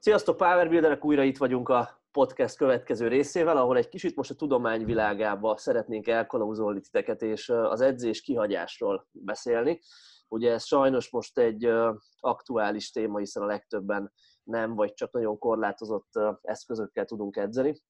Sziasztok, 0.00 0.36
Powerbuilderek! 0.36 1.04
Újra 1.04 1.22
itt 1.22 1.36
vagyunk 1.36 1.68
a 1.68 2.00
podcast 2.10 2.56
következő 2.56 3.08
részével, 3.08 3.56
ahol 3.56 3.76
egy 3.76 3.88
kicsit 3.88 4.16
most 4.16 4.30
a 4.30 4.34
tudomány 4.34 4.84
világába 4.84 5.56
szeretnénk 5.56 6.06
elkalauzolni 6.06 6.80
titeket, 6.80 7.22
és 7.22 7.48
az 7.48 7.80
edzés 7.80 8.20
kihagyásról 8.20 9.08
beszélni. 9.12 9.80
Ugye 10.28 10.52
ez 10.52 10.64
sajnos 10.64 11.10
most 11.10 11.38
egy 11.38 11.72
aktuális 12.20 12.90
téma, 12.90 13.18
hiszen 13.18 13.42
a 13.42 13.46
legtöbben 13.46 14.12
nem, 14.42 14.74
vagy 14.74 14.92
csak 14.92 15.12
nagyon 15.12 15.38
korlátozott 15.38 16.10
eszközökkel 16.42 17.04
tudunk 17.04 17.36
edzeni. 17.36 17.82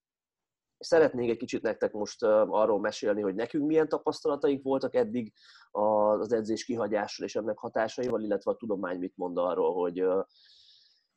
Szeretnék 0.78 1.30
egy 1.30 1.36
kicsit 1.36 1.62
nektek 1.62 1.92
most 1.92 2.22
arról 2.22 2.80
mesélni, 2.80 3.20
hogy 3.20 3.34
nekünk 3.34 3.66
milyen 3.66 3.88
tapasztalataink 3.88 4.62
voltak 4.62 4.94
eddig 4.94 5.32
az 5.70 6.32
edzés 6.32 6.64
kihagyásról 6.64 7.26
és 7.26 7.36
ennek 7.36 7.58
hatásaival, 7.58 8.22
illetve 8.22 8.50
a 8.50 8.56
tudomány 8.56 8.98
mit 8.98 9.16
mond 9.16 9.38
arról, 9.38 9.74
hogy 9.74 10.06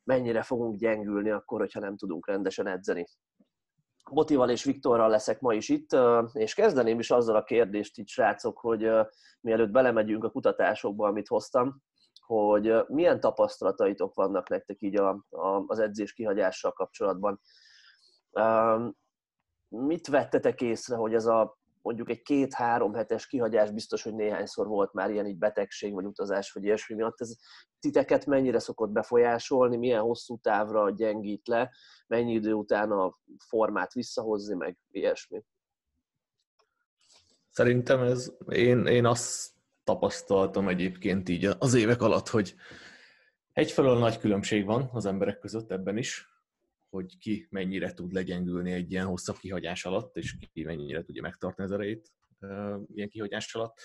mennyire 0.04 0.42
fogunk 0.42 0.76
gyengülni 0.76 1.30
akkor, 1.30 1.60
hogyha 1.60 1.80
nem 1.80 1.96
tudunk 1.96 2.26
rendesen 2.26 2.66
edzeni. 2.66 3.06
Botival 4.10 4.50
és 4.50 4.64
Viktorral 4.64 5.08
leszek 5.08 5.40
ma 5.40 5.54
is 5.54 5.68
itt, 5.68 5.96
és 6.32 6.54
kezdeném 6.54 6.98
is 6.98 7.10
azzal 7.10 7.36
a 7.36 7.44
kérdést 7.44 7.98
itt, 7.98 8.08
srácok, 8.08 8.58
hogy 8.58 8.90
mielőtt 9.40 9.70
belemegyünk 9.70 10.24
a 10.24 10.30
kutatásokba, 10.30 11.08
amit 11.08 11.28
hoztam, 11.28 11.82
hogy 12.26 12.84
milyen 12.88 13.20
tapasztalataitok 13.20 14.14
vannak 14.14 14.48
nektek 14.48 14.80
így 14.80 14.96
a, 14.96 15.26
a, 15.30 15.64
az 15.66 15.78
edzés 15.78 16.12
kihagyással 16.12 16.72
kapcsolatban. 16.72 17.40
Mit 19.68 20.06
vettetek 20.06 20.60
észre, 20.60 20.96
hogy 20.96 21.14
ez 21.14 21.26
a 21.26 21.60
mondjuk 21.82 22.10
egy 22.10 22.22
két-három 22.22 22.94
hetes 22.94 23.26
kihagyás 23.26 23.70
biztos, 23.70 24.02
hogy 24.02 24.14
néhányszor 24.14 24.66
volt 24.66 24.92
már 24.92 25.10
ilyen 25.10 25.26
így 25.26 25.38
betegség, 25.38 25.92
vagy 25.92 26.04
utazás, 26.04 26.52
vagy 26.52 26.64
ilyesmi 26.64 26.94
miatt. 26.94 27.20
Ez 27.20 27.36
titeket 27.80 28.26
mennyire 28.26 28.58
szokott 28.58 28.90
befolyásolni, 28.90 29.76
milyen 29.76 30.00
hosszú 30.00 30.38
távra 30.38 30.90
gyengít 30.90 31.48
le, 31.48 31.70
mennyi 32.06 32.32
idő 32.32 32.52
után 32.52 32.90
a 32.90 33.18
formát 33.48 33.92
visszahozni, 33.92 34.54
meg 34.54 34.78
ilyesmi? 34.90 35.42
Szerintem 37.50 38.00
ez, 38.02 38.32
én, 38.48 38.86
én 38.86 39.06
azt 39.06 39.50
tapasztaltam 39.84 40.68
egyébként 40.68 41.28
így 41.28 41.50
az 41.58 41.74
évek 41.74 42.02
alatt, 42.02 42.28
hogy 42.28 42.54
egyfelől 43.52 43.98
nagy 43.98 44.18
különbség 44.18 44.64
van 44.64 44.90
az 44.92 45.06
emberek 45.06 45.38
között 45.38 45.70
ebben 45.70 45.96
is, 45.96 46.31
hogy 46.92 47.18
ki 47.18 47.46
mennyire 47.50 47.92
tud 47.92 48.12
legyengülni 48.12 48.72
egy 48.72 48.90
ilyen 48.90 49.06
hosszabb 49.06 49.36
kihagyás 49.36 49.84
alatt, 49.84 50.16
és 50.16 50.36
ki 50.52 50.64
mennyire 50.64 51.02
tudja 51.02 51.22
megtartani 51.22 51.68
az 51.68 51.74
erejét 51.74 52.12
ilyen 52.94 53.08
kihagyás 53.08 53.54
alatt. 53.54 53.80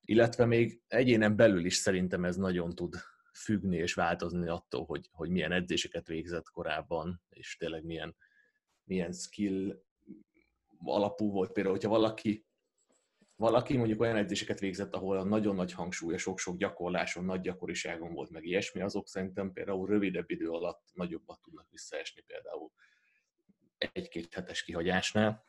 Illetve 0.00 0.44
még 0.44 0.82
egyénen 0.86 1.36
belül 1.36 1.64
is 1.64 1.74
szerintem 1.74 2.24
ez 2.24 2.36
nagyon 2.36 2.74
tud 2.74 2.94
függni 3.32 3.76
és 3.76 3.94
változni 3.94 4.48
attól, 4.48 4.84
hogy, 4.84 5.08
hogy 5.12 5.30
milyen 5.30 5.52
edzéseket 5.52 6.06
végzett 6.06 6.50
korábban, 6.50 7.22
és 7.28 7.56
tényleg 7.56 7.84
milyen, 7.84 8.16
milyen 8.84 9.12
skill 9.12 9.82
alapú 10.78 11.30
volt. 11.30 11.52
Például, 11.52 11.74
hogyha 11.74 11.90
valaki 11.90 12.46
valaki 13.40 13.76
mondjuk 13.76 14.00
olyan 14.00 14.16
edzéseket 14.16 14.60
végzett, 14.60 14.94
ahol 14.94 15.18
a 15.18 15.24
nagyon 15.24 15.54
nagy 15.54 15.72
hangsúly, 15.72 16.14
a 16.14 16.18
sok-sok 16.18 16.56
gyakorláson, 16.56 17.24
nagy 17.24 17.40
gyakoriságon 17.40 18.12
volt 18.12 18.30
meg 18.30 18.44
ilyesmi, 18.44 18.80
azok 18.80 19.08
szerintem 19.08 19.52
például 19.52 19.86
rövidebb 19.86 20.30
idő 20.30 20.50
alatt 20.50 20.82
nagyobbat 20.92 21.40
tudnak 21.42 21.66
visszaesni 21.70 22.22
például 22.26 22.70
egy-két 23.78 24.34
hetes 24.34 24.62
kihagyásnál. 24.62 25.46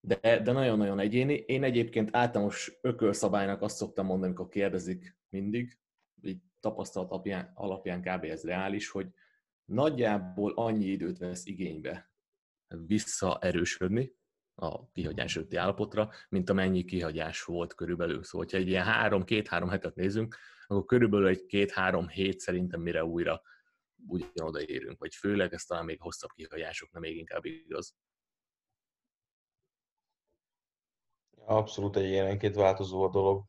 De, 0.00 0.18
de 0.20 0.52
nagyon-nagyon 0.52 0.98
egyéni. 0.98 1.34
Én 1.34 1.62
egyébként 1.62 2.08
általános 2.12 2.78
ökölszabálynak 2.80 3.62
azt 3.62 3.76
szoktam 3.76 4.06
mondani, 4.06 4.26
amikor 4.26 4.48
kérdezik 4.48 5.18
mindig, 5.28 5.78
így 6.22 6.40
tapasztalat 6.60 7.10
alapján, 7.10 7.52
alapján 7.54 8.00
kb. 8.00 8.24
ez 8.24 8.44
reális, 8.44 8.88
hogy 8.88 9.06
nagyjából 9.64 10.52
annyi 10.52 10.86
időt 10.86 11.18
vesz 11.18 11.46
igénybe 11.46 12.12
visszaerősödni, 12.68 14.18
a 14.60 14.90
kihagyás 14.92 15.36
előtti 15.36 15.56
állapotra, 15.56 16.10
mint 16.28 16.50
amennyi 16.50 16.84
kihagyás 16.84 17.42
volt 17.44 17.74
körülbelül. 17.74 18.22
Szóval, 18.22 18.46
ha 18.50 18.56
egy 18.56 18.68
ilyen 18.68 18.84
három, 18.84 19.24
két-három 19.24 19.68
hetet 19.68 19.94
nézünk, 19.94 20.36
akkor 20.66 20.84
körülbelül 20.84 21.26
egy 21.26 21.46
két-három 21.46 22.08
hét 22.08 22.40
szerintem 22.40 22.80
mire 22.80 23.04
újra 23.04 23.42
ugyanoda 24.06 24.62
érünk, 24.66 24.98
vagy 24.98 25.14
főleg 25.14 25.52
ez 25.52 25.64
talán 25.64 25.84
még 25.84 26.00
hosszabb 26.00 26.30
kihagyásoknak 26.34 27.02
még 27.02 27.16
inkább 27.16 27.44
igaz. 27.44 27.94
Abszolút 31.44 31.96
egy 31.96 32.08
ilyenként 32.08 32.54
változó 32.54 33.02
a 33.02 33.10
dolog. 33.10 33.44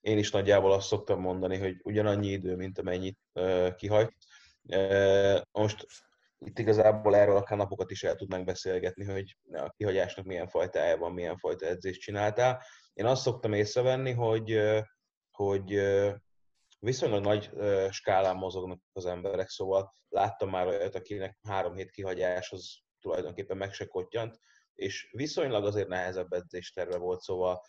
Én 0.00 0.18
is 0.18 0.30
nagyjából 0.30 0.72
azt 0.72 0.86
szoktam 0.86 1.20
mondani, 1.20 1.58
hogy 1.58 1.80
ugyanannyi 1.82 2.28
idő, 2.28 2.56
mint 2.56 2.78
amennyit 2.78 3.18
kihagy. 3.76 4.14
Most 5.52 5.86
itt 6.38 6.58
igazából 6.58 7.16
erről 7.16 7.36
akár 7.36 7.58
napokat 7.58 7.90
is 7.90 8.02
el 8.04 8.14
tudnánk 8.14 8.44
beszélgetni, 8.44 9.04
hogy 9.04 9.36
a 9.52 9.70
kihagyásnak 9.70 10.24
milyen 10.26 10.48
fajtája 10.48 10.96
van, 10.96 11.12
milyen 11.12 11.36
fajta 11.36 11.66
edzést 11.66 12.00
csináltál. 12.00 12.62
Én 12.92 13.06
azt 13.06 13.22
szoktam 13.22 13.52
észrevenni, 13.52 14.12
hogy, 14.12 14.60
hogy 15.30 15.80
viszonylag 16.78 17.22
nagy 17.22 17.50
skálán 17.90 18.36
mozognak 18.36 18.80
az 18.92 19.06
emberek, 19.06 19.48
szóval 19.48 19.94
láttam 20.08 20.50
már 20.50 20.66
olyat, 20.66 20.94
akinek 20.94 21.38
három 21.42 21.74
hét 21.74 21.90
kihagyás 21.90 22.52
az 22.52 22.78
tulajdonképpen 23.00 23.56
meg 23.56 23.72
se 23.72 23.86
kottyant, 23.86 24.40
és 24.74 25.08
viszonylag 25.12 25.64
azért 25.64 25.88
nehezebb 25.88 26.32
edzésterve 26.32 26.96
volt, 26.96 27.20
szóval 27.20 27.62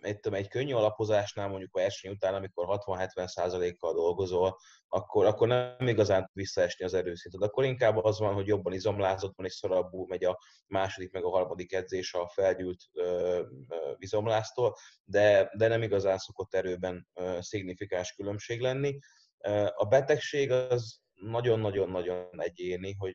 egy, 0.00 0.18
egy 0.30 0.48
könnyű 0.48 0.72
alapozásnál 0.72 1.48
mondjuk 1.48 1.74
verseny 1.74 2.10
után, 2.10 2.34
amikor 2.34 2.66
60-70 2.68 3.74
kal 3.78 3.94
dolgozol, 3.94 4.58
akkor, 4.88 5.26
akkor 5.26 5.48
nem 5.48 5.88
igazán 5.88 6.30
visszaesni 6.32 6.84
az 6.84 6.94
erőszinted. 6.94 7.42
Akkor 7.42 7.64
inkább 7.64 7.96
az 7.96 8.18
van, 8.18 8.34
hogy 8.34 8.46
jobban 8.46 8.72
izomlázod 8.72 9.32
van, 9.36 9.46
és 9.46 9.52
szorabbul 9.52 10.06
megy 10.08 10.24
a 10.24 10.38
második 10.66 11.12
meg 11.12 11.24
a 11.24 11.30
harmadik 11.30 11.72
edzés 11.72 12.14
a 12.14 12.28
felgyűlt 12.28 12.80
ö, 12.92 13.42
ö, 13.68 13.92
izomláztól, 13.98 14.74
de, 15.04 15.50
de 15.56 15.68
nem 15.68 15.82
igazán 15.82 16.18
szokott 16.18 16.54
erőben 16.54 17.08
ö, 17.14 17.38
szignifikáns 17.40 18.12
különbség 18.12 18.60
lenni. 18.60 18.98
A 19.74 19.84
betegség 19.84 20.50
az 20.50 21.00
nagyon-nagyon-nagyon 21.14 22.40
egyéni, 22.40 22.94
hogy 22.98 23.14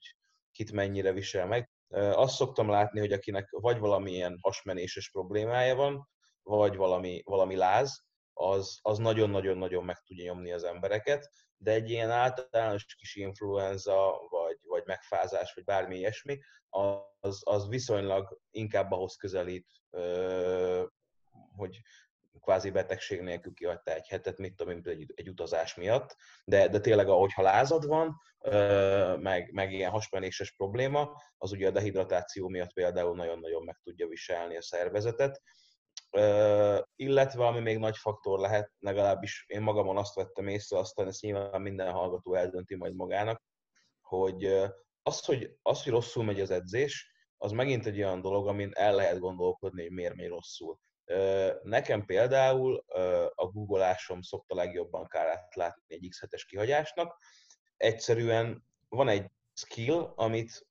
kit 0.52 0.72
mennyire 0.72 1.12
visel 1.12 1.48
meg. 1.48 1.72
Azt 1.94 2.36
szoktam 2.36 2.70
látni, 2.70 3.00
hogy 3.00 3.12
akinek 3.12 3.50
vagy 3.50 3.80
valamilyen 3.80 4.38
hasmenéses 4.42 5.10
problémája 5.12 5.76
van, 5.76 6.08
vagy 6.48 6.76
valami, 6.76 7.22
valami 7.26 7.56
láz, 7.56 8.06
az, 8.34 8.80
az 8.82 8.98
nagyon-nagyon-nagyon 8.98 9.84
meg 9.84 9.98
tudja 9.98 10.24
nyomni 10.24 10.52
az 10.52 10.64
embereket, 10.64 11.30
de 11.58 11.72
egy 11.72 11.90
ilyen 11.90 12.12
általános 12.12 12.86
kis 12.96 13.16
influenza, 13.16 14.28
vagy, 14.30 14.58
vagy 14.64 14.84
megfázás, 14.86 15.54
vagy 15.54 15.64
bármi 15.64 15.98
ilyesmi, 15.98 16.40
az, 17.20 17.42
az 17.44 17.68
viszonylag 17.68 18.40
inkább 18.52 18.92
ahhoz 18.92 19.16
közelít, 19.16 19.68
hogy 21.56 21.82
kvázi 22.42 22.70
betegség 22.70 23.22
nélkül 23.22 23.54
kiadta 23.54 23.94
egy 23.94 24.08
hetet, 24.08 24.38
mit 24.38 24.56
tudom, 24.56 24.82
egy, 24.84 25.06
egy 25.16 25.30
utazás 25.30 25.76
miatt, 25.76 26.16
de, 26.46 26.68
de 26.68 26.80
tényleg 26.80 27.08
ahogyha 27.08 27.42
lázad 27.42 27.86
van, 27.86 28.22
meg, 29.20 29.52
meg 29.52 29.74
ilyen 29.74 29.92
hasmenéses 29.92 30.56
probléma, 30.56 31.22
az 31.38 31.52
ugye 31.52 31.68
a 31.68 31.72
dehidratáció 31.72 32.48
miatt 32.48 32.74
például 32.74 33.16
nagyon-nagyon 33.16 33.64
meg 33.64 33.80
tudja 33.84 34.08
viselni 34.08 34.58
a 34.58 34.62
szervezetet, 34.62 35.42
illetve 36.96 37.46
ami 37.46 37.60
még 37.60 37.78
nagy 37.78 37.98
faktor 37.98 38.40
lehet, 38.40 38.72
legalábbis 38.80 39.46
én 39.48 39.62
magamon 39.62 39.98
azt 39.98 40.16
vettem 40.16 40.48
észre, 40.48 40.78
aztán 40.78 41.08
ezt 41.08 41.22
nyilván 41.22 41.62
minden 41.62 41.92
hallgató 41.92 42.34
eldönti 42.34 42.76
majd 42.76 42.96
magának, 42.96 43.42
hogy 44.02 44.46
az, 45.04 45.26
hogy, 45.26 45.58
az, 45.62 45.84
hogy 45.84 45.92
rosszul 45.92 46.24
megy 46.24 46.42
az 46.42 46.52
edzés, 46.52 47.12
az 47.38 47.52
megint 47.52 47.86
egy 47.86 47.98
olyan 47.98 48.22
dolog, 48.22 48.48
amin 48.48 48.72
el 48.74 48.96
lehet 48.96 49.20
gondolkodni, 49.20 49.82
hogy 49.82 49.92
miért 49.92 50.16
megy 50.16 50.28
rosszul. 50.28 50.80
Nekem 51.64 52.06
például 52.06 52.84
a 53.36 53.46
googleásom 53.46 54.22
szokta 54.22 54.56
legjobban 54.56 55.08
kárát 55.08 55.56
látni 55.56 55.96
egy 55.96 56.08
X7-es 56.10 56.44
kihagyásnak. 56.48 57.18
Egyszerűen 57.78 58.66
van 58.90 59.08
egy 59.08 59.32
skill, 59.54 60.14
amit 60.16 60.68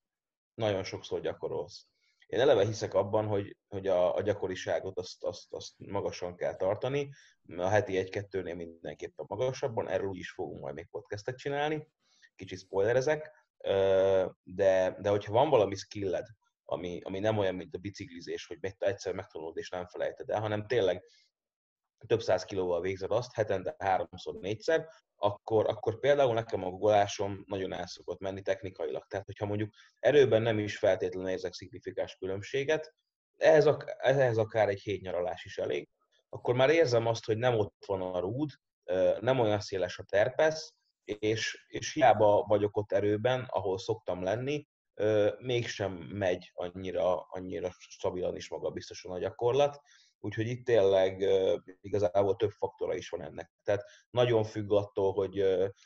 nagyon 0.55 0.85
sokszor 0.85 1.21
gyakorolsz. 1.21 1.87
Én 2.27 2.41
eleve 2.41 2.65
hiszek 2.65 2.95
abban, 2.95 3.27
hogy, 3.27 3.57
hogy 3.69 3.87
a, 3.87 4.15
a 4.15 4.23
gyakoriságot 4.23 4.99
azt, 4.99 5.25
azt, 5.25 5.53
azt 5.53 5.73
magasan 5.77 6.37
kell 6.37 6.57
tartani, 6.57 7.11
a 7.57 7.69
heti 7.69 7.97
egy-kettőnél 7.97 8.55
mindenképpen 8.55 9.25
magasabban, 9.29 9.89
erről 9.89 10.17
is 10.17 10.31
fogunk 10.31 10.61
majd 10.61 10.75
még 10.75 10.89
podcastet 10.91 11.37
csinálni, 11.37 11.89
kicsit 12.37 12.59
spoilerezek, 12.59 13.31
de, 14.43 14.97
de 15.01 15.09
hogyha 15.09 15.33
van 15.33 15.51
valami 15.51 15.75
skilled, 15.75 16.27
ami, 16.65 17.01
ami 17.03 17.19
nem 17.19 17.39
olyan, 17.39 17.55
mint 17.55 17.75
a 17.75 17.79
biciklizés, 17.79 18.47
hogy 18.47 18.59
egyszer 18.79 19.15
megtanulod 19.15 19.57
és 19.57 19.71
nem 19.71 19.87
felejted 19.87 20.31
el, 20.31 20.41
hanem 20.41 20.67
tényleg 20.67 21.05
több 22.07 22.23
száz 22.23 22.45
kilóval 22.45 22.81
végzed 22.81 23.11
azt, 23.11 23.35
hetente 23.35 23.75
háromszor, 23.79 24.35
négyszer, 24.35 24.89
akkor, 25.17 25.69
akkor 25.69 25.99
például 25.99 26.35
nekem 26.35 26.65
a 26.65 26.71
golásom 26.71 27.45
nagyon 27.47 27.73
el 27.73 27.87
szokott 27.87 28.21
menni 28.21 28.43
technikailag. 28.43 29.07
Tehát, 29.07 29.27
hogyha 29.27 29.47
mondjuk 29.47 29.71
erőben 29.99 30.43
nem 30.43 30.59
is 30.59 30.79
feltétlenül 30.79 31.31
érzek 31.31 31.53
szignifikáns 31.53 32.17
különbséget, 32.17 32.95
ehhez, 33.37 33.69
ehhez 33.99 34.37
akár 34.37 34.69
egy 34.69 34.81
hét 34.81 35.01
nyaralás 35.01 35.45
is 35.45 35.59
elég, 35.59 35.89
akkor 36.29 36.55
már 36.55 36.71
érzem 36.71 37.07
azt, 37.07 37.25
hogy 37.25 37.37
nem 37.37 37.59
ott 37.59 37.85
van 37.87 38.03
a 38.03 38.19
rúd, 38.19 38.51
nem 39.21 39.41
olyan 39.41 39.61
széles 39.61 39.99
a 39.99 40.03
terpesz, 40.03 40.75
és, 41.05 41.65
és 41.69 41.93
hiába 41.93 42.45
vagyok 42.49 42.77
ott 42.77 42.93
erőben, 42.93 43.47
ahol 43.49 43.79
szoktam 43.79 44.23
lenni, 44.23 44.67
mégsem 45.39 45.93
megy 45.93 46.51
annyira, 46.55 47.21
annyira 47.21 47.71
stabilan 47.79 48.37
és 48.37 48.51
magabiztosan 48.51 49.13
a 49.13 49.19
gyakorlat, 49.19 49.81
úgyhogy 50.21 50.47
itt 50.47 50.65
tényleg 50.65 51.25
igazából 51.81 52.37
több 52.37 52.51
faktora 52.51 52.95
is 52.95 53.09
van 53.09 53.23
ennek. 53.23 53.53
Tehát 53.63 53.85
nagyon 54.11 54.45
függ 54.45 54.73
attól, 54.73 55.13
hogy 55.13 55.45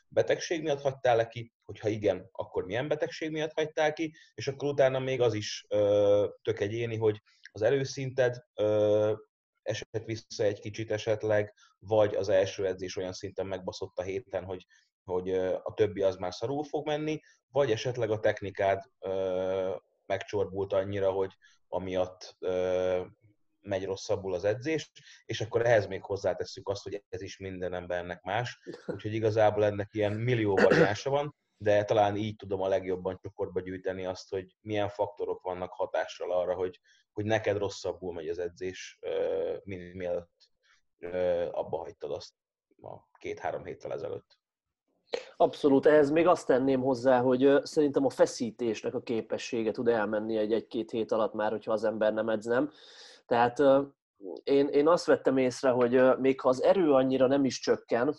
betegség 0.09 0.63
miatt 0.63 0.81
hagytál-e 0.81 1.29
ki, 1.29 1.53
hogyha 1.65 1.89
igen, 1.89 2.29
akkor 2.33 2.65
milyen 2.65 2.89
betegség 2.89 3.31
miatt 3.31 3.53
hagytál 3.53 3.93
ki, 3.93 4.15
és 4.35 4.49
akkor 4.49 4.69
utána 4.69 4.99
még 4.99 5.21
az 5.21 5.35
is 5.35 5.67
tök 6.43 6.61
egyéni, 6.61 6.97
hogy 6.97 7.23
az 7.53 7.63
előszinted 7.63 8.37
esett 9.63 10.05
vissza 10.05 10.45
egy 10.45 10.61
kicsit 10.61 10.91
esetleg, 10.91 11.55
vagy 11.79 12.15
az 12.15 12.29
első 12.29 12.67
edzés 12.67 12.97
olyan 12.97 13.13
szinten 13.13 13.47
megbaszott 13.47 13.99
a 13.99 14.03
héten, 14.03 14.45
hogy, 14.45 14.67
hogy 15.05 15.31
a 15.63 15.73
többi 15.75 16.03
az 16.03 16.17
már 16.17 16.35
szarul 16.35 16.65
fog 16.65 16.87
menni, 16.87 17.21
vagy 17.49 17.71
esetleg 17.71 18.11
a 18.11 18.21
technikád 18.21 18.83
megcsorbult 20.07 20.73
annyira, 20.73 21.11
hogy 21.11 21.33
amiatt 21.69 22.37
megy 23.61 23.85
rosszabbul 23.85 24.35
az 24.35 24.45
edzés, 24.45 24.91
és 25.25 25.41
akkor 25.41 25.67
ehhez 25.67 25.87
még 25.87 26.03
hozzátesszük 26.03 26.69
azt, 26.69 26.83
hogy 26.83 27.05
ez 27.09 27.23
is 27.23 27.39
minden 27.39 27.75
embernek 27.75 28.23
más, 28.23 28.59
úgyhogy 28.87 29.15
igazából 29.15 29.65
ennek 29.65 29.89
ilyen 29.93 30.13
millió 30.13 30.55
variánsa 30.57 31.11
van, 31.11 31.35
de 31.63 31.85
talán 31.85 32.17
így 32.17 32.37
tudom 32.37 32.61
a 32.61 32.69
legjobban 32.69 33.19
csokorba 33.23 33.61
gyűjteni 33.61 34.07
azt, 34.07 34.31
hogy 34.31 34.57
milyen 34.61 34.89
faktorok 34.89 35.43
vannak 35.43 35.73
hatással 35.73 36.33
arra, 36.33 36.55
hogy, 36.55 36.81
hogy 37.13 37.25
neked 37.25 37.57
rosszabbul 37.57 38.13
megy 38.13 38.29
az 38.29 38.39
edzés, 38.39 38.99
mielőtt 39.65 40.51
abba 41.51 41.77
hagytad 41.79 42.11
azt 42.11 42.33
a 42.83 43.19
két-három 43.19 43.65
héttel 43.65 43.93
ezelőtt. 43.93 44.39
Abszolút, 45.37 45.87
ehhez 45.87 46.11
még 46.11 46.27
azt 46.27 46.47
tenném 46.47 46.81
hozzá, 46.81 47.21
hogy 47.21 47.61
szerintem 47.63 48.05
a 48.05 48.11
feszítésnek 48.11 48.95
a 48.95 49.03
képessége 49.03 49.71
tud 49.71 49.89
elmenni 49.89 50.37
egy 50.37 50.53
egy-két 50.53 50.91
hét 50.91 51.13
alatt 51.13 51.33
már, 51.33 51.51
hogyha 51.51 51.73
az 51.73 51.85
ember 51.85 52.13
nem 52.13 52.29
edz 52.29 52.47
nem. 52.47 52.71
Tehát 53.31 53.63
én, 54.43 54.67
én 54.67 54.89
azt 54.89 55.07
vettem 55.07 55.37
észre, 55.37 55.71
hogy 55.71 56.19
még 56.19 56.41
ha 56.41 56.49
az 56.49 56.63
erő 56.63 56.93
annyira 56.93 57.27
nem 57.27 57.45
is 57.45 57.61
csökken, 57.61 58.15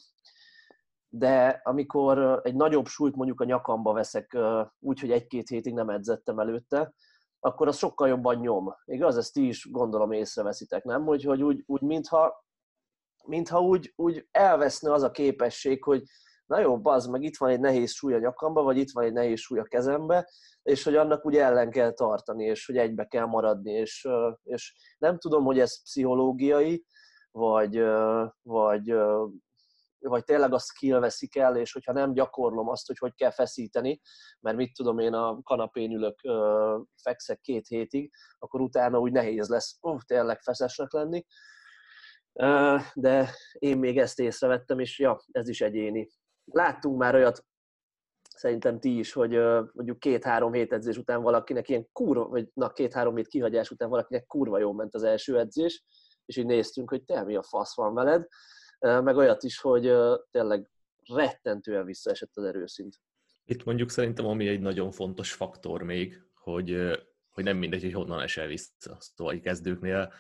de 1.10 1.62
amikor 1.64 2.40
egy 2.44 2.56
nagyobb 2.56 2.86
súlyt 2.86 3.16
mondjuk 3.16 3.42
a 3.42 3.46
nyakamba 3.46 3.94
veszek, 3.94 4.38
úgy, 4.80 5.00
hogy 5.00 5.12
egy-két 5.12 5.50
hétig 5.50 5.74
nem 5.74 5.90
edzettem 5.90 6.40
előtte, 6.40 6.94
akkor 7.40 7.68
az 7.68 7.78
sokkal 7.78 8.08
jobban 8.08 8.36
nyom. 8.36 8.76
Igaz? 8.86 9.18
Ezt 9.18 9.34
ti 9.34 9.48
is 9.48 9.72
gondolom 9.72 10.12
észreveszitek, 10.12 10.84
nem? 10.84 11.06
Hogy, 11.06 11.24
hogy 11.24 11.44
úgy, 11.44 11.64
úgy 11.66 11.82
mintha, 11.82 12.46
mintha 13.26 13.62
úgy, 13.62 13.94
úgy 13.96 14.28
elveszne 14.32 14.94
az 14.94 15.04
a 15.04 15.12
képesség, 15.12 15.84
hogy 15.84 16.04
na 16.52 16.60
jó, 16.60 16.80
az 16.84 17.06
meg 17.06 17.24
itt 17.24 17.38
van 17.38 17.50
egy 17.50 17.60
nehéz 17.60 17.92
súly 17.92 18.14
a 18.14 18.20
nyakamba, 18.20 18.62
vagy 18.64 18.78
itt 18.78 18.92
van 18.92 19.04
egy 19.04 19.14
nehéz 19.14 19.40
súly 19.40 19.60
a 19.60 19.64
kezembe, 19.64 20.30
és 20.64 20.84
hogy 20.84 20.96
annak 20.96 21.26
úgy 21.26 21.36
ellen 21.36 21.72
kell 21.72 21.92
tartani, 21.92 22.46
és 22.46 22.66
hogy 22.66 22.78
egybe 22.78 23.06
kell 23.06 23.26
maradni, 23.26 23.72
és, 23.72 24.08
és 24.44 24.76
nem 24.98 25.18
tudom, 25.18 25.44
hogy 25.44 25.60
ez 25.60 25.84
pszichológiai, 25.84 26.86
vagy, 27.32 27.84
vagy, 28.42 28.94
vagy 30.00 30.24
tényleg 30.24 30.54
a 30.54 30.60
skill 30.60 31.00
veszik 31.00 31.36
el, 31.36 31.58
és 31.58 31.74
hogyha 31.74 31.94
nem 31.94 32.14
gyakorlom 32.14 32.70
azt, 32.70 32.88
hogy 32.88 32.98
hogy 32.98 33.14
kell 33.14 33.32
feszíteni, 33.32 34.02
mert 34.40 34.58
mit 34.58 34.74
tudom 34.74 35.00
én, 35.00 35.14
a 35.14 35.42
kanapén 35.42 35.92
ülök, 35.92 36.20
fekszek 37.04 37.40
két 37.40 37.68
hétig, 37.68 38.12
akkor 38.40 38.62
utána 38.62 39.00
úgy 39.00 39.12
nehéz 39.12 39.50
lesz 39.50 39.78
uh, 39.82 40.00
tényleg 40.06 40.42
feszesnek 40.42 40.92
lenni. 40.92 41.26
De 42.94 43.30
én 43.52 43.78
még 43.78 43.98
ezt 43.98 44.20
észrevettem, 44.20 44.80
és 44.80 45.00
ja, 45.00 45.22
ez 45.32 45.48
is 45.48 45.62
egyéni. 45.62 46.10
Láttunk 46.52 46.98
már 46.98 47.16
olyat, 47.16 47.46
szerintem 48.36 48.80
ti 48.80 48.98
is, 48.98 49.14
hogy 49.14 49.32
mondjuk 49.74 50.00
két-három 50.00 50.54
hét 50.54 50.74
edzés 50.74 50.98
után 50.98 51.22
valakinek 51.22 51.70
ilyen 51.70 51.88
kurva, 51.92 52.28
vagy 52.28 52.50
na 52.54 52.72
két-három 52.72 53.16
hét 53.16 53.28
kihagyás 53.28 53.72
után 53.72 53.90
valakinek 53.90 54.26
kurva 54.26 54.60
jó 54.60 54.74
ment 54.74 54.96
az 54.96 55.04
első 55.04 55.40
edzés, 55.40 55.84
és 56.26 56.38
így 56.38 56.46
néztünk, 56.46 56.90
hogy 56.90 57.04
te 57.04 57.24
mi 57.24 57.36
a 57.36 57.44
fasz 57.44 57.76
van 57.76 57.94
veled, 57.94 58.28
meg 58.80 59.16
olyat 59.16 59.44
is, 59.44 59.60
hogy 59.60 59.94
tényleg 60.32 60.70
rettentően 61.14 61.86
visszaesett 61.86 62.32
az 62.34 62.44
erőszint. 62.44 63.00
Itt 63.46 63.64
mondjuk 63.64 63.90
szerintem 63.90 64.26
ami 64.26 64.48
egy 64.48 64.60
nagyon 64.60 64.92
fontos 64.92 65.34
faktor 65.34 65.84
még, 65.84 66.24
hogy, 66.34 66.92
hogy 67.30 67.44
nem 67.44 67.58
mindegy, 67.58 67.82
hogy 67.82 67.94
honnan 67.94 68.22
esel 68.22 68.48
vissza. 68.48 68.98
Szóval 69.00 69.40
kezdőknél 69.40 70.14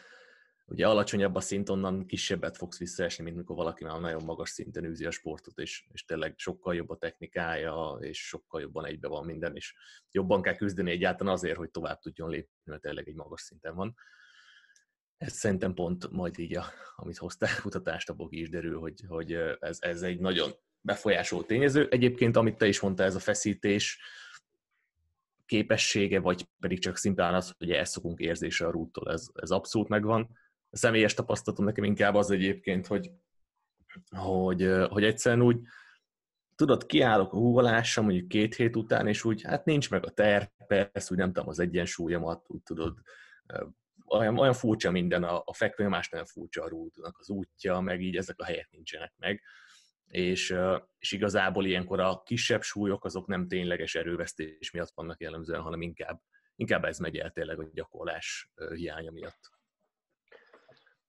ugye 0.71 0.87
alacsonyabb 0.87 1.35
a 1.35 1.39
szint, 1.39 1.69
onnan 1.69 2.05
kisebbet 2.05 2.57
fogsz 2.57 2.77
visszaesni, 2.77 3.23
mint 3.23 3.35
mikor 3.35 3.55
valaki 3.55 3.83
már 3.83 3.99
nagyon 3.99 4.23
magas 4.23 4.49
szinten 4.49 4.85
űzi 4.85 5.05
a 5.05 5.11
sportot, 5.11 5.57
és, 5.57 5.87
és 5.91 6.05
tényleg 6.05 6.33
sokkal 6.37 6.75
jobb 6.75 6.89
a 6.89 6.97
technikája, 6.97 7.97
és 7.99 8.27
sokkal 8.27 8.61
jobban 8.61 8.85
egybe 8.85 9.07
van 9.07 9.25
minden, 9.25 9.55
és 9.55 9.75
jobban 10.11 10.41
kell 10.41 10.55
küzdeni 10.55 10.91
egyáltalán 10.91 11.33
azért, 11.33 11.57
hogy 11.57 11.71
tovább 11.71 11.99
tudjon 11.99 12.29
lépni, 12.29 12.51
mert 12.63 12.81
tényleg 12.81 13.07
egy 13.07 13.15
magas 13.15 13.41
szinten 13.41 13.75
van. 13.75 13.95
Ez 15.17 15.33
szerintem 15.33 15.73
pont 15.73 16.11
majd 16.11 16.39
így, 16.39 16.55
a, 16.55 16.65
amit 16.95 17.17
hoztál 17.17 17.61
kutatást, 17.61 18.09
a 18.09 18.13
Bogi 18.13 18.39
is 18.39 18.49
derül, 18.49 18.79
hogy, 18.79 19.01
hogy 19.07 19.33
ez, 19.59 19.77
ez 19.81 20.01
egy 20.01 20.19
nagyon 20.19 20.51
befolyásoló 20.81 21.43
tényező. 21.43 21.87
Egyébként, 21.89 22.35
amit 22.35 22.57
te 22.57 22.67
is 22.67 22.79
mondtál, 22.79 23.07
ez 23.07 23.15
a 23.15 23.19
feszítés 23.19 23.99
képessége, 25.45 26.19
vagy 26.19 26.47
pedig 26.59 26.79
csak 26.79 26.97
szimplán 26.97 27.33
az, 27.33 27.53
hogy 27.57 27.71
elszokunk 27.71 28.19
érzése 28.19 28.67
a 28.67 28.71
rúttól, 28.71 29.11
ez, 29.11 29.27
ez 29.33 29.51
abszolút 29.51 29.87
megvan 29.87 30.39
a 30.71 30.77
személyes 30.77 31.13
tapasztalatom 31.13 31.65
nekem 31.65 31.83
inkább 31.83 32.15
az 32.15 32.31
egyébként, 32.31 32.87
hogy, 32.87 33.11
hogy, 34.09 34.71
hogy 34.89 35.03
egyszerűen 35.03 35.41
úgy, 35.41 35.59
tudod, 36.55 36.85
kiállok 36.85 37.33
a 37.33 37.37
húvalással 37.37 38.03
mondjuk 38.03 38.27
két 38.27 38.55
hét 38.55 38.75
után, 38.75 39.07
és 39.07 39.23
úgy, 39.23 39.41
hát 39.41 39.65
nincs 39.65 39.89
meg 39.89 40.05
a 40.05 40.09
terv, 40.09 40.45
persze, 40.67 41.07
úgy 41.11 41.17
nem 41.17 41.33
tudom 41.33 41.49
az 41.49 41.59
egyensúlyomat, 41.59 42.45
úgy 42.47 42.61
tudod, 42.63 42.97
olyan, 44.05 44.39
olyan 44.39 44.53
furcsa 44.53 44.91
minden, 44.91 45.23
a, 45.23 45.41
a 45.45 45.53
fekvőnyomás 45.53 46.09
nem 46.09 46.25
furcsa 46.25 46.63
a 46.63 46.67
rútnak 46.67 47.17
az 47.19 47.29
útja, 47.29 47.79
meg 47.79 48.01
így 48.01 48.15
ezek 48.15 48.39
a 48.39 48.45
helyek 48.45 48.67
nincsenek 48.71 49.13
meg. 49.17 49.41
És, 50.05 50.55
és 50.97 51.11
igazából 51.11 51.65
ilyenkor 51.65 51.99
a 51.99 52.21
kisebb 52.25 52.61
súlyok 52.61 53.05
azok 53.05 53.27
nem 53.27 53.47
tényleges 53.47 53.95
erővesztés 53.95 54.71
miatt 54.71 54.91
vannak 54.95 55.21
jellemzően, 55.21 55.61
hanem 55.61 55.81
inkább, 55.81 56.21
inkább 56.55 56.85
ez 56.85 56.97
megy 56.97 57.17
el 57.17 57.31
tényleg 57.31 57.59
a 57.59 57.69
gyakorlás 57.73 58.51
hiánya 58.73 59.11
miatt. 59.11 59.60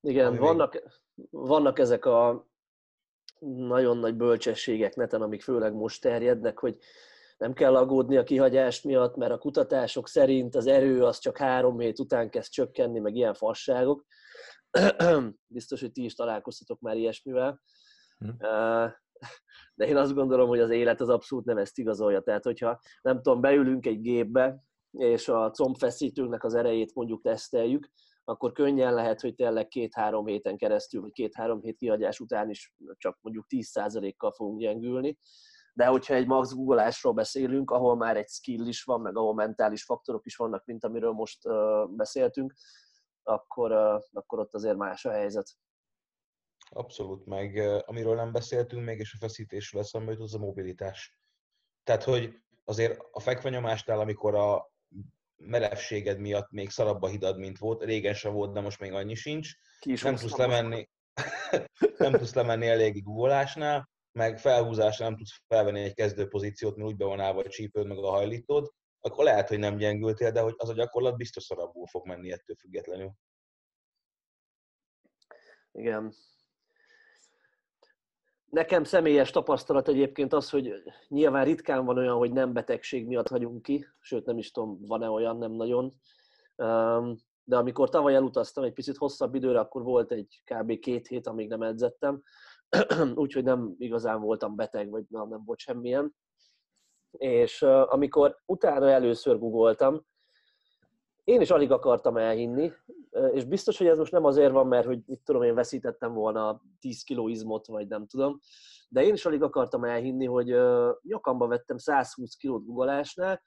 Igen, 0.02 0.36
vannak, 0.36 0.82
vannak 1.30 1.78
ezek 1.78 2.04
a 2.04 2.46
nagyon 3.56 3.96
nagy 3.96 4.14
bölcsességek 4.14 4.94
neten, 4.94 5.22
amik 5.22 5.42
főleg 5.42 5.74
most 5.74 6.02
terjednek, 6.02 6.58
hogy 6.58 6.78
nem 7.38 7.52
kell 7.52 7.76
aggódni 7.76 8.16
a 8.16 8.22
kihagyást 8.22 8.84
miatt, 8.84 9.16
mert 9.16 9.32
a 9.32 9.38
kutatások 9.38 10.08
szerint 10.08 10.54
az 10.54 10.66
erő 10.66 11.04
az 11.04 11.18
csak 11.18 11.36
három 11.36 11.78
hét 11.78 11.98
után 11.98 12.30
kezd 12.30 12.50
csökkenni, 12.50 12.98
meg 12.98 13.14
ilyen 13.14 13.34
fasságok. 13.34 14.06
Biztos, 15.46 15.80
hogy 15.80 15.92
ti 15.92 16.04
is 16.04 16.14
találkoztatok 16.14 16.80
már 16.80 16.96
ilyesmivel. 16.96 17.60
Hm. 18.18 18.28
De 19.74 19.86
én 19.86 19.96
azt 19.96 20.14
gondolom, 20.14 20.48
hogy 20.48 20.60
az 20.60 20.70
élet 20.70 21.00
az 21.00 21.08
abszolút 21.08 21.44
nem 21.44 21.58
ezt 21.58 21.78
igazolja. 21.78 22.20
Tehát, 22.20 22.44
hogyha 22.44 22.80
nem 23.02 23.16
tudom, 23.16 23.40
beülünk 23.40 23.86
egy 23.86 24.00
gépbe, 24.00 24.62
és 24.90 25.28
a 25.28 25.50
combfeszítőnknek 25.50 26.44
az 26.44 26.54
erejét 26.54 26.94
mondjuk 26.94 27.22
teszteljük, 27.22 27.90
akkor 28.24 28.52
könnyen 28.52 28.94
lehet, 28.94 29.20
hogy 29.20 29.34
tényleg 29.34 29.68
két-három 29.68 30.26
héten 30.26 30.56
keresztül, 30.56 31.00
vagy 31.00 31.12
két-három 31.12 31.60
hét 31.60 31.76
kihagyás 31.76 32.20
után 32.20 32.50
is 32.50 32.74
csak 32.96 33.18
mondjuk 33.20 33.46
10%-kal 33.48 34.32
fogunk 34.32 34.60
gyengülni. 34.60 35.18
De 35.74 35.86
hogyha 35.86 36.14
egy 36.14 36.26
max 36.26 36.54
googleásról 36.54 37.12
beszélünk, 37.12 37.70
ahol 37.70 37.96
már 37.96 38.16
egy 38.16 38.28
skill 38.28 38.66
is 38.66 38.82
van, 38.82 39.00
meg 39.00 39.16
ahol 39.16 39.34
mentális 39.34 39.84
faktorok 39.84 40.26
is 40.26 40.36
vannak, 40.36 40.64
mint 40.64 40.84
amiről 40.84 41.12
most 41.12 41.46
uh, 41.46 41.90
beszéltünk, 41.90 42.54
akkor, 43.22 43.72
uh, 43.72 44.02
akkor 44.12 44.38
ott 44.38 44.54
azért 44.54 44.76
más 44.76 45.04
a 45.04 45.10
helyzet. 45.10 45.50
Abszolút, 46.70 47.26
meg 47.26 47.56
amiről 47.86 48.14
nem 48.14 48.32
beszéltünk 48.32 48.84
még, 48.84 48.98
és 48.98 49.14
a 49.14 49.18
feszítésről 49.18 49.82
eszembe 49.82 50.12
jut, 50.12 50.20
az 50.20 50.34
a 50.34 50.38
mobilitás. 50.38 51.18
Tehát, 51.84 52.02
hogy 52.02 52.42
azért 52.64 53.00
a 53.10 53.20
fekvenyomásnál, 53.20 54.00
amikor 54.00 54.34
a 54.34 54.71
merevséged 55.44 56.18
miatt 56.18 56.50
még 56.50 56.70
szarabb 56.70 57.02
a 57.02 57.08
hidad, 57.08 57.38
mint 57.38 57.58
volt. 57.58 57.84
Régen 57.84 58.14
sem 58.14 58.32
volt, 58.32 58.52
de 58.52 58.60
most 58.60 58.80
még 58.80 58.92
annyi 58.92 59.14
sincs. 59.14 59.50
nem 60.02 60.16
tudsz 60.16 60.36
lemenni, 60.36 60.88
nem 61.96 62.12
tudsz 62.12 62.34
lemenni 62.34 62.66
eléggig 62.68 63.04
gugolásnál, 63.04 63.90
meg 64.12 64.38
felhúzásnál 64.38 65.08
nem 65.08 65.18
tudsz 65.18 65.40
felvenni 65.46 65.80
egy 65.80 65.94
kezdő 65.94 66.28
pozíciót, 66.28 66.76
mert 66.76 66.88
úgy 66.88 66.96
be 66.96 67.04
van 67.04 67.20
állva 67.20 67.40
a 67.40 67.48
csípőd, 67.48 67.86
meg 67.86 67.98
a 67.98 68.10
hajlítód, 68.10 68.70
akkor 69.00 69.24
lehet, 69.24 69.48
hogy 69.48 69.58
nem 69.58 69.76
gyengültél, 69.76 70.30
de 70.30 70.40
hogy 70.40 70.54
az 70.56 70.68
a 70.68 70.74
gyakorlat 70.74 71.16
biztos 71.16 71.44
szarabbul 71.44 71.86
fog 71.86 72.06
menni 72.06 72.32
ettől 72.32 72.56
függetlenül. 72.56 73.12
Igen, 75.72 76.14
Nekem 78.52 78.84
személyes 78.84 79.30
tapasztalat 79.30 79.88
egyébként 79.88 80.32
az, 80.32 80.50
hogy 80.50 80.82
nyilván 81.08 81.44
ritkán 81.44 81.84
van 81.84 81.98
olyan, 81.98 82.16
hogy 82.16 82.32
nem 82.32 82.52
betegség 82.52 83.06
miatt 83.06 83.28
hagyunk 83.28 83.62
ki, 83.62 83.86
sőt 84.00 84.24
nem 84.24 84.38
is 84.38 84.50
tudom, 84.50 84.78
van-e 84.86 85.08
olyan, 85.08 85.36
nem 85.36 85.52
nagyon. 85.52 85.92
De 87.44 87.56
amikor 87.56 87.88
tavaly 87.88 88.14
elutaztam 88.14 88.64
egy 88.64 88.72
picit 88.72 88.96
hosszabb 88.96 89.34
időre, 89.34 89.58
akkor 89.60 89.82
volt 89.82 90.12
egy 90.12 90.42
kb. 90.44 90.78
két 90.78 91.06
hét, 91.06 91.26
amíg 91.26 91.48
nem 91.48 91.62
edzettem, 91.62 92.22
úgyhogy 93.14 93.44
nem 93.44 93.74
igazán 93.78 94.20
voltam 94.20 94.56
beteg, 94.56 94.90
vagy 94.90 95.04
nem, 95.08 95.28
nem 95.28 95.42
volt 95.44 95.58
semmilyen. 95.58 96.14
És 97.10 97.62
amikor 97.62 98.36
utána 98.46 98.90
először 98.90 99.38
googoltam, 99.38 100.06
én 101.24 101.40
is 101.40 101.50
alig 101.50 101.70
akartam 101.70 102.16
elhinni, 102.16 102.72
és 103.32 103.44
biztos, 103.44 103.78
hogy 103.78 103.86
ez 103.86 103.98
most 103.98 104.12
nem 104.12 104.24
azért 104.24 104.52
van, 104.52 104.66
mert 104.66 104.86
hogy 104.86 105.00
mit 105.06 105.20
tudom, 105.24 105.42
én 105.42 105.54
veszítettem 105.54 106.12
volna 106.12 106.62
10 106.80 107.04
kg 107.04 107.28
izmot, 107.28 107.66
vagy 107.66 107.88
nem 107.88 108.06
tudom, 108.06 108.40
de 108.88 109.02
én 109.02 109.12
is 109.12 109.26
alig 109.26 109.42
akartam 109.42 109.84
elhinni, 109.84 110.26
hogy 110.26 110.56
nyakamba 111.02 111.46
vettem 111.46 111.78
120 111.78 112.34
kg 112.34 112.48
googolásnál, 112.48 113.42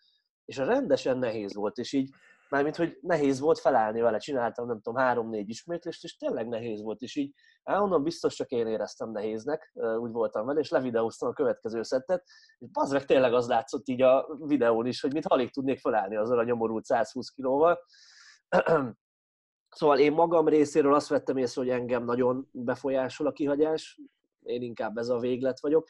és 0.46 0.58
a 0.58 0.66
rendesen 0.66 1.18
nehéz 1.18 1.56
volt, 1.56 1.78
és 1.78 1.94
így 1.94 2.10
Mármint, 2.50 2.76
hogy 2.76 2.98
nehéz 3.02 3.40
volt 3.40 3.60
felállni 3.60 4.02
vele, 4.02 4.18
csináltam 4.18 4.68
nem 4.68 4.82
tudom, 4.82 5.02
három-négy 5.02 5.50
ismétlést, 5.50 6.04
és 6.04 6.18
tényleg 6.18 6.48
nehéz 6.48 6.82
volt, 6.82 7.02
és 7.02 7.16
így. 7.16 7.34
Onnan 7.64 8.04
biztos 8.04 8.36
csak 8.36 8.50
én 8.50 8.68
éreztem 8.68 9.12
nehéznek, 9.12 9.72
úgy 9.98 10.12
voltam 10.12 10.46
vele, 10.46 10.60
és 10.60 10.70
levideóztam 10.70 11.30
a 11.30 11.34
következő 11.34 11.84
szettet, 11.84 12.24
és 12.60 12.68
az 12.74 12.92
meg 12.92 13.06
tényleg 13.06 13.34
az 13.34 13.48
látszott 13.48 13.88
így 13.88 14.02
a 14.02 14.38
videón 14.40 14.86
is, 14.86 15.02
hogy 15.02 15.14
mit 15.14 15.26
alig 15.26 15.52
tudnék 15.52 15.80
felállni 15.80 16.16
azzal 16.16 16.40
a 16.40 16.44
nyomorult 16.44 16.86
120 16.86 17.30
kilóval. 17.30 17.80
Szóval 19.70 20.00
én 20.00 20.12
magam 20.12 20.48
részéről 20.48 20.94
azt 20.94 21.08
vettem 21.08 21.38
észre, 21.38 21.62
hogy 21.62 21.70
engem 21.70 22.04
nagyon 22.04 22.50
befolyásol 22.52 23.28
a 23.28 23.32
kihagyás, 23.32 24.02
én 24.44 24.62
inkább 24.62 24.98
ez 24.98 25.10
a 25.10 25.20
véglet 25.20 25.60
vagyok, 25.60 25.88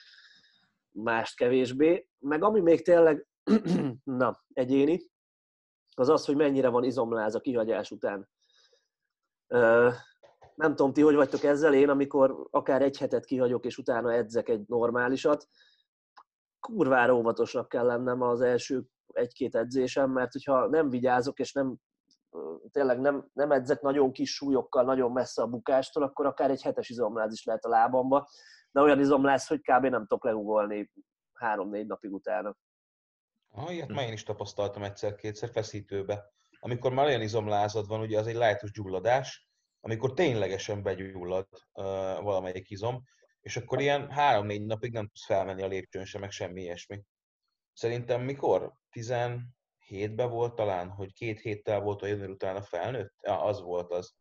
mást 0.92 1.36
kevésbé. 1.36 2.08
Meg 2.20 2.44
ami 2.44 2.60
még 2.60 2.82
tényleg, 2.82 3.28
na, 4.04 4.44
egyéni, 4.54 5.14
az 5.96 6.10
az, 6.10 6.26
hogy 6.26 6.36
mennyire 6.36 6.70
van 6.70 6.84
izomláz 6.84 7.36
a 7.36 7.40
kihagyás 7.40 7.92
után. 7.92 8.30
Nem 10.56 10.76
tudom, 10.76 10.94
ti 10.94 11.02
hogy 11.02 11.16
vagytok 11.16 11.44
ezzel, 11.44 11.74
én 11.74 11.90
amikor 11.90 12.48
akár 12.52 12.82
egy 12.82 12.98
hetet 12.98 13.26
kihagyok, 13.26 13.66
és 13.66 13.78
utána 13.78 14.14
edzek 14.14 14.50
egy 14.50 14.64
normálisat, 14.68 15.48
kurvára 16.60 17.16
óvatosnak 17.16 17.70
kell 17.70 17.86
lennem 17.86 18.22
az 18.22 18.42
első 18.42 18.84
egy-két 19.14 19.56
edzésem, 19.56 20.12
mert 20.12 20.32
hogyha 20.32 20.68
nem 20.68 20.90
vigyázok, 20.90 21.40
és 21.40 21.54
nem 21.54 21.78
tényleg 22.72 23.00
nem, 23.00 23.30
nem 23.34 23.52
edzek 23.52 23.82
nagyon 23.82 24.12
kis 24.12 24.34
súlyokkal, 24.34 24.84
nagyon 24.84 25.12
messze 25.12 25.42
a 25.42 25.48
bukástól, 25.48 26.04
akkor 26.04 26.26
akár 26.26 26.50
egy 26.50 26.62
hetes 26.62 26.90
izomláz 26.90 27.34
is 27.34 27.44
lehet 27.44 27.66
a 27.66 27.70
lábamba, 27.70 28.28
de 28.72 28.82
olyan 28.82 29.00
izomláz, 29.00 29.48
hogy 29.48 29.62
kb. 29.62 29.86
nem 29.86 30.02
tudok 30.02 30.24
leugolni 30.24 30.92
három-négy 31.34 31.88
napig 31.88 32.14
utána. 32.14 32.56
Ah, 33.58 33.74
ilyet 33.74 33.90
már 33.90 34.08
én 34.08 34.14
is 34.14 34.24
tapasztaltam 34.24 34.84
egyszer-kétszer 34.84 35.50
feszítőbe. 35.52 36.34
Amikor 36.60 36.94
már 36.94 37.06
olyan 37.06 37.22
izomlázad 37.22 37.88
van, 37.88 38.00
ugye 38.00 38.20
az 38.20 38.28
egy 38.28 38.36
lájtos 38.36 38.72
gyulladás, 38.72 39.48
amikor 39.80 40.14
ténylegesen 40.14 40.84
begyullad 40.84 41.48
uh, 41.52 41.86
valamelyik 42.22 42.70
izom, 42.70 43.04
és 43.42 43.58
akkor 43.58 43.82
ilyen 43.82 44.12
három-négy 44.12 44.66
napig 44.66 44.92
nem 44.92 45.06
tudsz 45.06 45.26
felmenni 45.26 45.62
a 45.62 45.68
lépcsőn 45.68 46.06
sem, 46.06 46.22
meg 46.22 46.32
semmi 46.32 46.62
ilyesmi. 46.62 47.02
Szerintem 47.74 48.22
mikor? 48.22 48.74
17-ben 48.92 50.30
volt 50.30 50.56
talán, 50.56 50.90
hogy 50.90 51.14
két 51.14 51.40
héttel 51.40 51.80
volt 51.80 52.02
a 52.02 52.08
jövő 52.08 52.28
után 52.28 52.56
a 52.56 52.62
felnőtt? 52.62 53.14
Ja, 53.22 53.44
az 53.44 53.62
volt 53.62 53.92
az. 53.92 54.16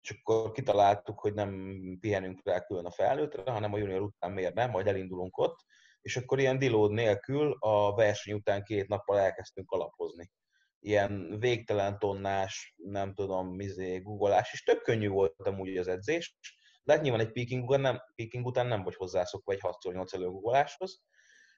És 0.00 0.10
akkor 0.10 0.52
kitaláltuk, 0.52 1.20
hogy 1.20 1.34
nem 1.34 1.76
pihenünk 2.00 2.40
rá 2.44 2.60
külön 2.60 2.86
a 2.86 2.90
felnőttre, 2.90 3.50
hanem 3.50 3.72
a 3.72 3.78
junior 3.78 4.00
után 4.00 4.32
miért 4.32 4.54
nem, 4.54 4.70
majd 4.70 4.86
elindulunk 4.86 5.38
ott 5.38 5.64
és 6.02 6.16
akkor 6.16 6.38
ilyen 6.38 6.58
dilód 6.58 6.92
nélkül 6.92 7.56
a 7.58 7.94
verseny 7.94 8.34
után 8.34 8.62
két 8.62 8.88
nappal 8.88 9.18
elkezdtünk 9.18 9.70
alapozni. 9.70 10.30
Ilyen 10.78 11.38
végtelen 11.38 11.98
tonnás, 11.98 12.74
nem 12.76 13.14
tudom, 13.14 13.54
mizé, 13.54 13.98
googolás, 13.98 14.52
és 14.52 14.62
tök 14.62 14.82
könnyű 14.82 15.08
volt 15.08 15.34
amúgy 15.36 15.76
az 15.76 15.88
edzés, 15.88 16.36
de 16.82 16.92
hát 16.92 17.02
nyilván 17.02 17.20
egy 17.20 17.32
peaking 17.32 17.64
után 17.64 17.80
nem, 17.80 18.00
peaking 18.14 18.46
után 18.46 18.66
nem 18.66 18.82
vagy 18.82 18.94
hozzászokva 18.94 19.52
egy 19.52 19.60
6-8 19.62 20.14
előgoogoláshoz, 20.14 21.02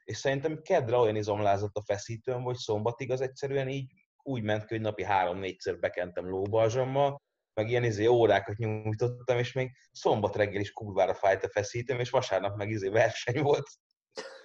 és 0.04 0.16
szerintem 0.16 0.62
kedre 0.62 0.96
olyan 0.96 1.16
izomlázott 1.16 1.76
a 1.76 1.82
feszítőm, 1.82 2.42
vagy 2.42 2.56
szombatig 2.56 3.10
az 3.10 3.20
egyszerűen 3.20 3.68
így 3.68 3.92
úgy 4.22 4.42
ment 4.42 4.68
hogy 4.68 4.80
napi 4.80 5.02
három-négyszer 5.02 5.78
bekentem 5.78 6.28
lóbalzsammal, 6.28 7.22
meg 7.54 7.68
ilyen 7.68 7.84
izé 7.84 8.06
órákat 8.06 8.56
nyújtottam, 8.56 9.38
és 9.38 9.52
még 9.52 9.70
szombat 9.92 10.36
reggel 10.36 10.60
is 10.60 10.72
kurvára 10.72 11.14
fájt 11.14 11.44
a 11.44 11.48
feszítőm, 11.48 12.00
és 12.00 12.10
vasárnap 12.10 12.56
meg 12.56 12.70
izé 12.70 12.88
verseny 12.88 13.42
volt. 13.42 13.68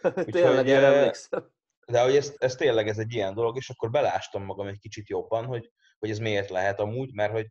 tényleg 0.32 0.70
erre 0.70 0.86
emlékszem. 0.86 1.52
De 1.86 2.02
hogy 2.02 2.16
ez, 2.16 2.34
ez 2.38 2.56
tényleg 2.56 2.88
ez 2.88 2.98
egy 2.98 3.14
ilyen 3.14 3.34
dolog, 3.34 3.58
és 3.58 3.70
akkor 3.70 3.90
belástam 3.90 4.44
magam 4.44 4.68
egy 4.68 4.80
kicsit 4.80 5.10
jobban, 5.10 5.46
hogy, 5.46 5.72
hogy 6.00 6.10
ez 6.10 6.20
miért 6.20 6.50
lehet 6.50 6.80
amúgy, 6.80 7.14
mert 7.14 7.32
hogy 7.32 7.48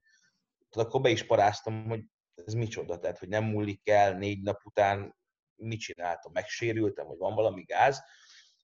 tehát 0.71 0.89
akkor 0.89 1.01
be 1.01 1.09
is 1.09 1.27
paráztam, 1.27 1.89
hogy 1.89 2.01
ez 2.35 2.53
micsoda, 2.53 2.99
tehát 2.99 3.19
hogy 3.19 3.29
nem 3.29 3.45
múlik 3.45 3.89
el 3.89 4.13
négy 4.13 4.43
nap 4.43 4.61
után, 4.65 5.17
mit 5.57 5.81
csináltam, 5.81 6.33
megsérültem, 6.33 7.07
vagy 7.07 7.19
van 7.19 7.35
valami 7.35 7.63
gáz, 7.63 8.03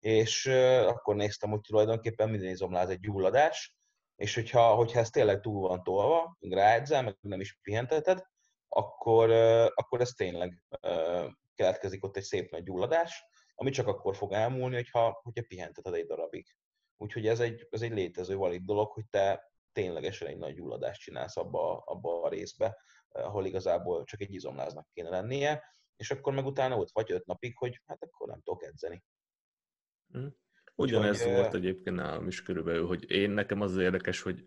és 0.01 0.47
akkor 0.87 1.15
néztem, 1.15 1.51
hogy 1.51 1.61
tulajdonképpen 1.61 2.29
minden 2.29 2.51
izomláz 2.51 2.89
egy 2.89 3.01
gyulladás, 3.01 3.75
és 4.17 4.35
hogyha, 4.35 4.75
hogyha 4.75 4.99
ez 4.99 5.11
tényleg 5.11 5.41
túl 5.41 5.69
van 5.69 5.83
tolva, 5.83 6.37
ráedzel, 6.41 7.03
meg 7.03 7.17
nem 7.21 7.41
is 7.41 7.59
pihenteted, 7.63 8.23
akkor, 8.69 9.31
akkor 9.75 10.01
ez 10.01 10.11
tényleg 10.11 10.63
keletkezik 11.55 12.05
ott 12.05 12.17
egy 12.17 12.23
szép 12.23 12.51
nagy 12.51 12.63
gyulladás, 12.63 13.25
ami 13.55 13.71
csak 13.71 13.87
akkor 13.87 14.17
fog 14.17 14.33
elmúlni, 14.33 14.75
hogyha, 14.75 15.21
hogyha 15.23 15.43
pihenteted 15.49 15.95
egy 15.95 16.07
darabig. 16.07 16.47
Úgyhogy 16.97 17.27
ez 17.27 17.41
egy, 17.41 17.67
ez 17.71 17.83
egy 17.83 17.93
létező 17.93 18.37
valid 18.37 18.65
dolog, 18.65 18.93
hogy 18.93 19.05
te 19.11 19.53
ténylegesen 19.73 20.29
egy 20.29 20.39
nagy 20.39 20.55
gyulladást 20.55 21.01
csinálsz 21.01 21.37
abba, 21.37 21.79
abba 21.79 22.23
a 22.23 22.29
részbe, 22.29 22.79
ahol 23.09 23.47
igazából 23.47 24.05
csak 24.05 24.21
egy 24.21 24.35
izomláznak 24.35 24.89
kéne 24.93 25.09
lennie, 25.09 25.63
és 25.97 26.11
akkor 26.11 26.33
meg 26.33 26.47
utána 26.47 26.77
ott 26.77 26.91
vagy 26.93 27.13
öt 27.13 27.27
napig, 27.27 27.57
hogy 27.57 27.83
hát 27.87 28.03
akkor 28.03 28.29
nem 28.29 28.41
tudok 28.43 28.65
edzeni. 28.65 29.05
Hm. 30.13 30.27
Ugyanez 30.75 31.21
Úgyhogy, 31.21 31.35
volt 31.35 31.55
egyébként 31.55 31.97
nálam 31.97 32.27
is 32.27 32.43
körülbelül, 32.43 32.87
hogy 32.87 33.11
én 33.11 33.31
nekem 33.31 33.61
az, 33.61 33.71
az 33.71 33.79
érdekes, 33.79 34.23
hogy 34.23 34.45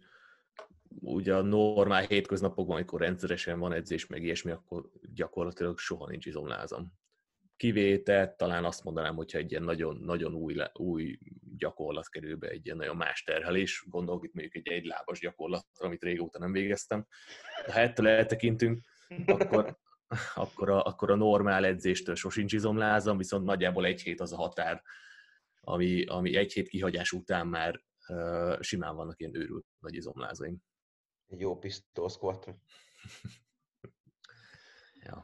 ugye 1.00 1.36
a 1.36 1.42
normál 1.42 2.04
hétköznapokban, 2.04 2.76
amikor 2.76 3.00
rendszeresen 3.00 3.60
van 3.60 3.74
edzés, 3.74 4.08
meg 4.08 4.24
ilyesmi, 4.24 4.52
akkor 4.52 4.92
gyakorlatilag 5.02 5.78
soha 5.78 6.08
nincs 6.08 6.26
izomlázam 6.26 6.94
kivétel, 7.58 8.36
talán 8.36 8.66
azt 8.66 8.84
mondanám, 8.84 9.16
hogyha 9.16 9.38
egy 9.38 9.52
ilyen 9.52 9.64
nagyon, 9.64 9.98
nagyon 9.98 10.34
új, 10.34 10.56
új 10.74 11.18
gyakorlat 11.58 12.10
kerül 12.10 12.36
be, 12.36 12.48
egy 12.48 12.66
ilyen 12.66 12.78
nagyon 12.78 12.96
más 12.96 13.24
terhelés, 13.24 13.86
gondolok 13.90 14.24
itt 14.24 14.34
mondjuk 14.34 14.56
egy 14.56 14.68
egylábas 14.68 15.20
gyakorlatra, 15.20 15.86
amit 15.86 16.04
régóta 16.04 16.40
nem 16.40 16.52
végeztem, 16.52 17.08
de 17.66 17.74
ha 17.74 17.80
ettől 17.80 18.08
eltekintünk, 18.08 18.80
akkor, 19.26 19.78
akkor, 20.36 20.70
a, 20.70 20.84
akkor 20.84 21.12
a 21.12 21.16
normál 21.16 21.66
edzéstől 21.66 22.16
sosincs 22.16 22.54
izomlázam, 22.54 23.18
viszont 23.18 23.46
nagyjából 23.46 23.86
egy 23.86 24.02
hét 24.02 24.22
az 24.22 24.34
a 24.34 24.36
határ, 24.36 24.84
ami, 25.62 26.06
ami 26.06 26.36
egy 26.36 26.54
hét 26.54 26.68
kihagyás 26.68 27.12
után 27.12 27.48
már 27.48 27.82
uh, 28.08 28.62
simán 28.62 28.96
vannak 28.96 29.20
ilyen 29.20 29.36
őrült 29.36 29.66
nagy 29.80 29.96
izomlázaim. 29.96 30.58
Egy 31.28 31.40
jó 31.40 31.58
pisztol 31.58 32.10
squat. 32.10 32.56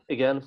Igen. 0.06 0.44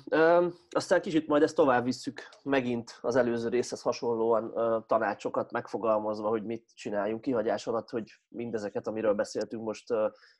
Aztán 0.69 1.01
kicsit 1.01 1.27
majd 1.27 1.43
ezt 1.43 1.55
tovább 1.55 1.83
visszük 1.83 2.21
megint 2.43 2.97
az 3.01 3.15
előző 3.15 3.49
részhez 3.49 3.81
hasonlóan 3.81 4.53
tanácsokat 4.87 5.51
megfogalmazva, 5.51 6.29
hogy 6.29 6.43
mit 6.43 6.71
csináljunk 6.75 7.21
kihagyás 7.21 7.67
alatt, 7.67 7.89
hogy 7.89 8.11
mindezeket, 8.27 8.87
amiről 8.87 9.13
beszéltünk, 9.13 9.63
most 9.63 9.87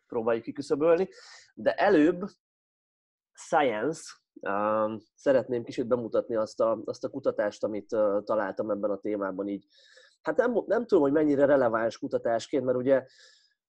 próbáljuk 0.08 0.44
kiküszöbölni. 0.44 1.10
De 1.54 1.74
előbb 1.74 2.26
Science, 3.34 4.02
szeretném 5.16 5.64
kicsit 5.64 5.88
bemutatni 5.88 6.36
azt 6.36 6.60
a, 6.60 6.82
azt 6.86 7.04
a 7.04 7.10
kutatást, 7.10 7.64
amit 7.64 7.96
találtam 8.24 8.70
ebben 8.70 8.92
a 8.92 8.98
témában 8.98 9.48
így. 9.48 9.66
Hát 10.22 10.38
nem, 10.38 10.64
nem 10.66 10.86
tudom, 10.86 11.04
hogy 11.04 11.12
mennyire 11.12 11.46
releváns 11.46 11.98
kutatásként, 11.98 12.66
mert 12.66 12.78
ugye 12.78 13.06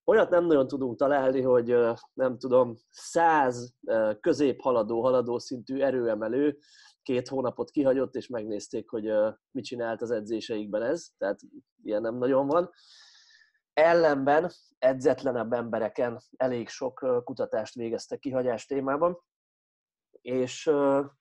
olyat 0.08 0.30
nem 0.30 0.44
nagyon 0.44 0.66
tudunk 0.66 0.98
találni, 0.98 1.40
hogy 1.42 1.76
nem 2.12 2.38
tudom, 2.38 2.76
száz 2.90 3.74
középhaladó, 4.20 5.02
haladó 5.02 5.38
szintű 5.38 5.80
erőemelő 5.80 6.58
két 7.02 7.28
hónapot 7.28 7.70
kihagyott, 7.70 8.14
és 8.14 8.26
megnézték, 8.26 8.90
hogy 8.90 9.12
mit 9.50 9.64
csinált 9.64 10.02
az 10.02 10.10
edzéseikben 10.10 10.82
ez, 10.82 11.08
tehát 11.18 11.40
ilyen 11.82 12.00
nem 12.00 12.16
nagyon 12.16 12.46
van. 12.46 12.70
Ellenben 13.72 14.50
edzetlenebb 14.78 15.52
embereken 15.52 16.20
elég 16.36 16.68
sok 16.68 17.22
kutatást 17.24 17.74
végeztek 17.74 18.18
kihagyás 18.18 18.66
témában, 18.66 19.18
és 20.20 20.70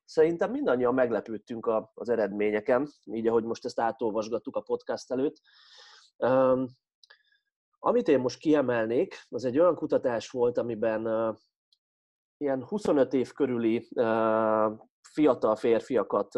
szerintem 0.06 0.52
mindannyian 0.52 0.94
meglepődtünk 0.94 1.72
az 1.94 2.10
eredményeken, 2.10 2.90
így 3.04 3.28
ahogy 3.28 3.44
most 3.44 3.66
ezt 3.66 3.80
átolvasgattuk 3.80 4.56
a 4.56 4.62
podcast 4.62 5.12
előtt. 5.12 5.42
Amit 7.80 8.08
én 8.08 8.20
most 8.20 8.40
kiemelnék, 8.40 9.26
az 9.30 9.46
egy 9.46 9.60
olyan 9.60 9.76
kutatás 9.76 10.30
volt, 10.30 10.58
amiben 10.58 11.36
ilyen 12.38 12.64
25 12.64 13.14
év 13.14 13.32
körüli 13.32 13.88
fiatal 15.02 15.56
férfiakat 15.56 16.34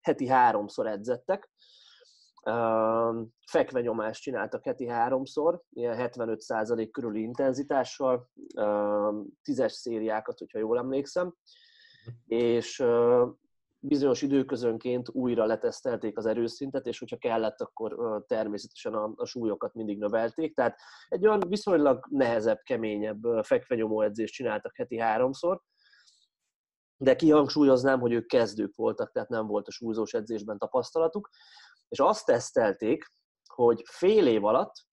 heti 0.00 0.26
háromszor 0.26 0.86
edzettek, 0.86 1.50
fekvenyomást 3.50 4.22
csináltak 4.22 4.64
heti 4.64 4.86
háromszor, 4.86 5.62
ilyen 5.70 6.10
75% 6.12 6.88
körüli 6.92 7.22
intenzitással, 7.22 8.30
tízes 9.42 9.72
szériákat, 9.72 10.38
hogyha 10.38 10.58
jól 10.58 10.78
emlékszem, 10.78 11.34
és 12.26 12.84
bizonyos 13.80 14.22
időközönként 14.22 15.08
újra 15.08 15.44
letesztelték 15.44 16.16
az 16.16 16.26
erőszintet, 16.26 16.86
és 16.86 16.98
hogyha 16.98 17.16
kellett, 17.16 17.60
akkor 17.60 18.22
természetesen 18.26 18.94
a, 18.94 19.12
a 19.16 19.24
súlyokat 19.24 19.74
mindig 19.74 19.98
növelték. 19.98 20.54
Tehát 20.54 20.78
egy 21.08 21.26
olyan 21.26 21.42
viszonylag 21.48 22.06
nehezebb, 22.10 22.58
keményebb 22.62 23.22
fekvenyomó 23.42 24.02
edzést 24.02 24.34
csináltak 24.34 24.76
heti 24.76 24.98
háromszor, 24.98 25.60
de 26.96 27.16
kihangsúlyoznám, 27.16 28.00
hogy 28.00 28.12
ők 28.12 28.26
kezdők 28.26 28.74
voltak, 28.74 29.12
tehát 29.12 29.28
nem 29.28 29.46
volt 29.46 29.68
a 29.68 29.70
súlyzós 29.70 30.12
edzésben 30.12 30.58
tapasztalatuk, 30.58 31.28
és 31.88 31.98
azt 31.98 32.26
tesztelték, 32.26 33.12
hogy 33.54 33.82
fél 33.84 34.26
év 34.26 34.44
alatt 34.44 34.87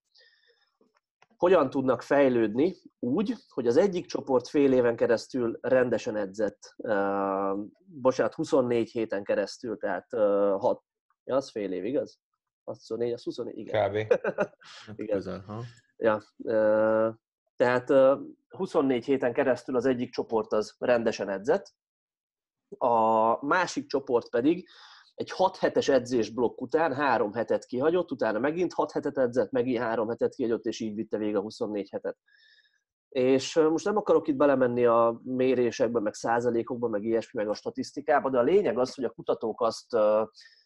hogyan 1.38 1.70
tudnak 1.70 2.02
fejlődni 2.02 2.76
úgy, 3.00 3.36
hogy 3.50 3.68
az 3.68 3.78
egyik 3.78 4.06
csoport 4.06 4.48
fél 4.48 4.74
éven 4.74 4.96
keresztül 4.96 5.58
rendesen 5.62 6.16
edzett, 6.16 6.74
uh, 6.78 7.60
bocsánat, 7.86 8.34
24 8.34 8.92
héten 8.92 9.24
keresztül, 9.24 9.78
tehát 9.78 10.14
uh, 10.14 10.60
6, 10.60 10.82
ja, 11.24 11.36
az 11.36 11.52
fél 11.52 11.72
év, 11.72 11.86
igaz? 11.86 12.20
24, 12.64 13.14
az 13.14 13.24
24, 13.24 13.58
igen. 13.58 13.90
Kb. 13.90 13.96
igen. 15.02 15.16
Közel, 15.16 15.44
ha? 15.48 15.62
Ja, 15.98 16.22
uh, 16.38 17.14
tehát 17.56 17.90
uh, 17.90 18.20
24 18.50 19.06
héten 19.06 19.34
keresztül 19.34 19.76
az 19.76 19.86
egyik 19.86 20.12
csoport 20.12 20.54
az 20.54 20.76
rendesen 20.80 21.30
edzett, 21.30 21.74
a 22.78 23.46
másik 23.46 23.88
csoport 23.88 24.30
pedig 24.30 24.68
egy 25.16 25.32
6 25.32 25.58
hetes 25.58 25.88
edzésblokk 25.88 26.62
után 26.62 26.94
három 26.94 27.34
hetet 27.34 27.66
kihagyott, 27.66 28.12
utána 28.12 28.40
megint 28.40 28.74
6 28.74 28.92
hetet 28.92 29.18
edzett, 29.18 29.52
megint 29.52 29.84
három 29.84 30.08
hetet 30.08 30.36
kihagyott, 30.36 30.66
és 30.66 30.80
így 30.80 30.96
vitte 30.96 31.18
végig 31.18 31.36
a 31.36 31.42
24 31.42 31.90
hetet. 31.90 32.18
És 33.10 33.56
most 33.56 33.86
nem 33.86 33.98
akarok 33.98 34.28
itt 34.28 34.36
belemenni 34.36 34.86
a 34.86 35.22
mérésekbe, 35.24 36.00
meg 36.00 36.14
százalékokba, 36.14 36.88
meg 36.88 37.04
ilyesmi, 37.04 37.40
meg 37.42 37.50
a 37.50 37.54
statisztikába, 37.54 38.30
de 38.30 38.38
a 38.38 38.44
lényeg 38.44 38.78
az, 38.78 38.96
hogy 38.96 39.04
a 39.04 39.10
kutatók 39.10 39.62
azt, 39.62 39.94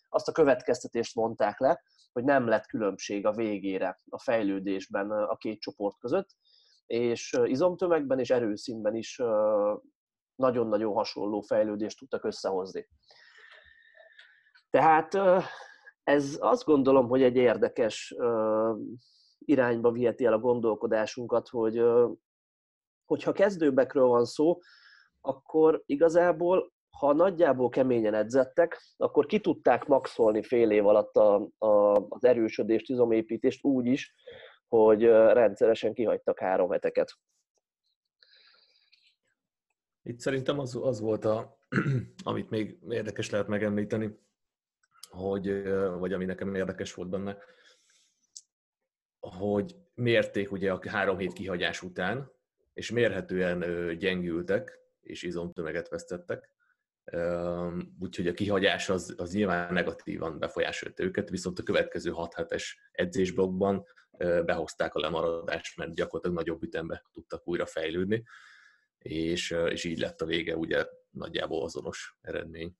azt 0.09 0.27
a 0.27 0.31
következtetést 0.31 1.15
mondták 1.15 1.59
le, 1.59 1.83
hogy 2.11 2.23
nem 2.23 2.47
lett 2.47 2.65
különbség 2.65 3.25
a 3.25 3.31
végére 3.31 3.99
a 4.09 4.19
fejlődésben 4.19 5.11
a 5.11 5.35
két 5.35 5.59
csoport 5.59 5.97
között, 5.99 6.29
és 6.85 7.39
izomtömegben 7.43 8.19
és 8.19 8.29
erőszínben 8.29 8.95
is 8.95 9.21
nagyon-nagyon 10.35 10.93
hasonló 10.93 11.41
fejlődést 11.41 11.97
tudtak 11.97 12.23
összehozni. 12.23 12.87
Tehát 14.69 15.17
ez 16.03 16.37
azt 16.39 16.63
gondolom, 16.63 17.07
hogy 17.07 17.21
egy 17.23 17.35
érdekes 17.35 18.15
irányba 19.39 19.91
viheti 19.91 20.25
el 20.25 20.33
a 20.33 20.39
gondolkodásunkat, 20.39 21.47
hogy 21.49 21.81
hogyha 23.05 23.31
kezdőbekről 23.31 24.07
van 24.07 24.25
szó, 24.25 24.59
akkor 25.21 25.83
igazából, 25.85 26.73
ha 26.89 27.13
nagyjából 27.13 27.69
keményen 27.69 28.13
edzettek, 28.13 28.81
akkor 28.97 29.25
ki 29.25 29.39
tudták 29.39 29.85
maxolni 29.85 30.43
fél 30.43 30.71
év 30.71 30.87
alatt 30.87 31.15
a, 31.15 31.49
a, 31.57 31.95
az 32.09 32.23
erősödést, 32.23 32.89
izomépítést 32.89 33.63
úgy 33.63 33.85
is, 33.85 34.13
hogy 34.67 35.03
rendszeresen 35.05 35.93
kihagytak 35.93 36.39
három 36.39 36.71
heteket. 36.71 37.13
Itt 40.03 40.19
szerintem 40.19 40.59
az, 40.59 40.75
az 40.81 40.99
volt, 40.99 41.25
a, 41.25 41.59
amit 42.23 42.49
még 42.49 42.79
érdekes 42.89 43.29
lehet 43.29 43.47
megemlíteni, 43.47 44.19
hogy, 45.09 45.63
vagy 45.73 46.13
ami 46.13 46.25
nekem 46.25 46.55
érdekes 46.55 46.93
volt 46.93 47.09
benne, 47.09 47.37
hogy 49.19 49.75
mérték 49.93 50.51
ugye 50.51 50.71
a 50.71 50.89
három 50.89 51.17
hét 51.17 51.33
kihagyás 51.33 51.81
után, 51.81 52.31
és 52.73 52.91
mérhetően 52.91 53.63
gyengültek, 53.97 54.79
és 55.01 55.23
izomtömeget 55.23 55.89
vesztettek, 55.89 56.53
úgyhogy 57.99 58.27
a 58.27 58.33
kihagyás 58.33 58.89
az, 58.89 59.13
az 59.17 59.33
nyilván 59.33 59.73
negatívan 59.73 60.39
befolyásolta 60.39 61.03
őket, 61.03 61.29
viszont 61.29 61.59
a 61.59 61.63
következő 61.63 62.11
6 62.11 62.33
hetes 62.33 62.79
edzésblokkban 62.91 63.85
behozták 64.45 64.95
a 64.95 64.99
lemaradást, 64.99 65.77
mert 65.77 65.95
gyakorlatilag 65.95 66.37
nagyobb 66.37 66.63
ütembe 66.63 67.05
tudtak 67.11 67.47
újra 67.47 67.65
fejlődni, 67.65 68.23
és, 68.97 69.51
és 69.69 69.83
így 69.83 69.99
lett 69.99 70.21
a 70.21 70.25
vége 70.25 70.55
ugye 70.55 70.85
nagyjából 71.09 71.63
azonos 71.63 72.17
eredmény. 72.21 72.75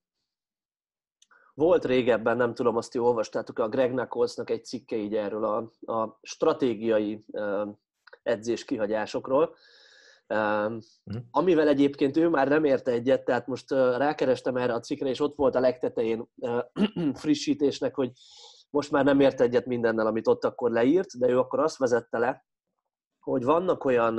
Volt 1.60 1.86
régebben, 1.86 2.38
nem 2.38 2.54
tudom, 2.54 2.76
azt 2.76 2.91
ti 2.91 2.98
olvastátok, 2.98 3.60
a 3.60 3.69
Greg 3.69 3.89
Knucklesnak 3.89 4.50
egy 4.50 4.65
cikke 4.65 4.95
így 4.95 5.15
erről 5.15 5.43
a, 5.45 5.58
a 5.93 6.19
stratégiai 6.22 7.26
edzés 8.24 8.65
kihagyásokról, 8.65 9.56
uh-huh. 10.28 10.82
amivel 11.32 11.67
egyébként 11.67 12.17
ő 12.17 12.30
már 12.30 12.48
nem 12.48 12.63
érte 12.63 12.91
egyet, 12.91 13.26
tehát 13.26 13.48
most 13.48 13.72
rákerestem 13.72 14.56
erre 14.56 14.74
a 14.74 14.80
cikkre, 14.80 15.10
és 15.10 15.19
ott 15.19 15.36
volt 15.36 15.56
a 15.56 15.60
legtetején 15.60 16.28
frissítésnek, 17.13 17.95
hogy 17.95 18.12
most 18.69 18.91
már 18.91 19.06
nem 19.06 19.19
ért 19.19 19.41
egyet 19.41 19.65
mindennel, 19.65 20.08
amit 20.08 20.28
ott 20.28 20.43
akkor 20.43 20.72
leírt, 20.72 21.19
de 21.19 21.30
ő 21.30 21.39
akkor 21.39 21.60
azt 21.60 21.78
vezette 21.78 22.17
le, 22.17 22.45
hogy 23.19 23.43
vannak 23.43 23.86
olyan 23.86 24.15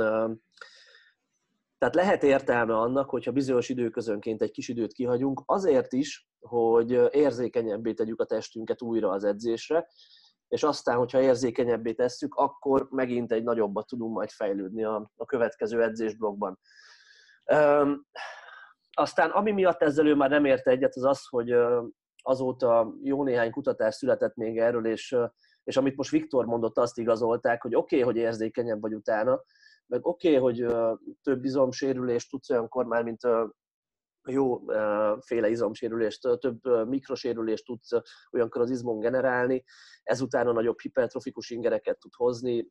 tehát 1.78 1.94
lehet 1.94 2.22
értelme 2.22 2.76
annak, 2.76 3.10
hogyha 3.10 3.32
bizonyos 3.32 3.68
időközönként 3.68 4.42
egy 4.42 4.50
kis 4.50 4.68
időt 4.68 4.92
kihagyunk, 4.92 5.42
azért 5.46 5.92
is, 5.92 6.29
hogy 6.40 6.90
érzékenyebbé 7.10 7.92
tegyük 7.92 8.20
a 8.20 8.24
testünket 8.24 8.82
újra 8.82 9.10
az 9.10 9.24
edzésre, 9.24 9.88
és 10.48 10.62
aztán, 10.62 10.96
hogyha 10.96 11.20
érzékenyebbé 11.20 11.92
tesszük, 11.92 12.34
akkor 12.34 12.88
megint 12.90 13.32
egy 13.32 13.42
nagyobbat 13.42 13.86
tudunk 13.86 14.14
majd 14.14 14.30
fejlődni 14.30 14.84
a, 14.84 15.10
a 15.16 15.24
következő 15.24 15.82
edzésblokkban. 15.82 16.58
Üm, 17.52 18.06
aztán 18.92 19.30
ami 19.30 19.50
miatt 19.50 19.82
ezzel 19.82 20.06
ő 20.06 20.14
már 20.14 20.30
nem 20.30 20.44
érte 20.44 20.70
egyet, 20.70 20.96
az 20.96 21.04
az, 21.04 21.26
hogy 21.28 21.54
azóta 22.22 22.94
jó 23.02 23.24
néhány 23.24 23.50
kutatás 23.50 23.94
született 23.94 24.34
még 24.34 24.58
erről, 24.58 24.86
és, 24.86 25.16
és 25.64 25.76
amit 25.76 25.96
most 25.96 26.10
Viktor 26.10 26.44
mondott, 26.44 26.78
azt 26.78 26.98
igazolták, 26.98 27.62
hogy 27.62 27.74
oké, 27.74 28.00
okay, 28.00 28.12
hogy 28.12 28.22
érzékenyebb 28.22 28.80
vagy 28.80 28.94
utána, 28.94 29.42
meg 29.86 30.06
oké, 30.06 30.36
okay, 30.36 30.40
hogy 30.40 30.74
több 31.22 31.44
izomsérülést 31.44 32.30
tudsz 32.30 32.50
olyankor 32.50 32.84
már, 32.84 33.02
mint 33.02 33.20
jó 34.28 34.60
féle 35.20 35.48
izomsérülést, 35.48 36.28
több 36.38 36.88
mikrosérülést 36.88 37.64
tudsz 37.64 37.90
olyankor 38.30 38.60
az 38.60 38.70
izmon 38.70 39.00
generálni, 39.00 39.64
ezután 40.02 40.46
a 40.46 40.52
nagyobb 40.52 40.80
hipertrofikus 40.80 41.50
ingereket 41.50 41.98
tud 41.98 42.14
hozni, 42.14 42.68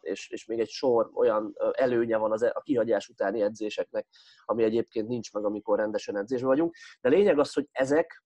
és, 0.00 0.30
és 0.30 0.46
még 0.46 0.60
egy 0.60 0.68
sor 0.68 1.10
olyan 1.14 1.54
előnye 1.72 2.16
van 2.16 2.32
az, 2.32 2.42
e, 2.42 2.50
a 2.54 2.60
kihagyás 2.60 3.08
utáni 3.08 3.42
edzéseknek, 3.42 4.06
ami 4.44 4.62
egyébként 4.62 5.08
nincs 5.08 5.32
meg, 5.32 5.44
amikor 5.44 5.78
rendesen 5.78 6.16
edzésben 6.16 6.48
vagyunk. 6.48 6.74
De 7.00 7.08
lényeg 7.08 7.38
az, 7.38 7.52
hogy 7.52 7.68
ezek 7.72 8.22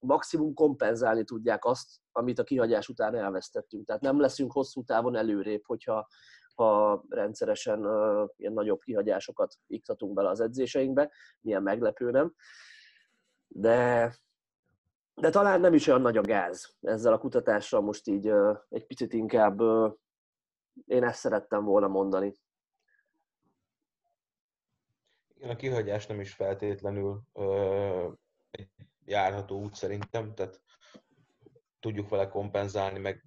maximum 0.00 0.54
kompenzálni 0.54 1.24
tudják 1.24 1.64
azt, 1.64 1.88
amit 2.12 2.38
a 2.38 2.44
kihagyás 2.44 2.88
után 2.88 3.14
elvesztettünk. 3.14 3.86
Tehát 3.86 4.02
nem 4.02 4.20
leszünk 4.20 4.52
hosszú 4.52 4.82
távon 4.82 5.16
előrébb, 5.16 5.62
hogyha 5.64 6.08
ha 6.58 7.04
rendszeresen 7.08 7.86
uh, 7.86 8.28
ilyen 8.36 8.52
nagyobb 8.52 8.80
kihagyásokat 8.80 9.54
iktatunk 9.66 10.14
bele 10.14 10.28
az 10.28 10.40
edzéseinkbe, 10.40 11.12
milyen 11.40 11.62
meglepő 11.62 12.10
nem. 12.10 12.34
De, 13.46 14.14
de 15.14 15.30
talán 15.30 15.60
nem 15.60 15.74
is 15.74 15.86
olyan 15.86 16.00
nagy 16.00 16.16
a 16.16 16.22
gáz 16.22 16.76
ezzel 16.80 17.12
a 17.12 17.18
kutatással, 17.18 17.80
most 17.80 18.06
így 18.06 18.30
uh, 18.30 18.58
egy 18.68 18.86
picit 18.86 19.12
inkább 19.12 19.60
uh, 19.60 19.92
én 20.86 21.04
ezt 21.04 21.18
szerettem 21.18 21.64
volna 21.64 21.88
mondani. 21.88 22.34
Igen, 25.34 25.50
a 25.50 25.56
kihagyás 25.56 26.06
nem 26.06 26.20
is 26.20 26.32
feltétlenül 26.32 27.20
uh, 27.32 28.12
egy 28.50 28.70
járható 29.04 29.60
út 29.60 29.74
szerintem, 29.74 30.34
tehát 30.34 30.60
tudjuk 31.80 32.08
vele 32.08 32.28
kompenzálni, 32.28 32.98
meg 32.98 33.24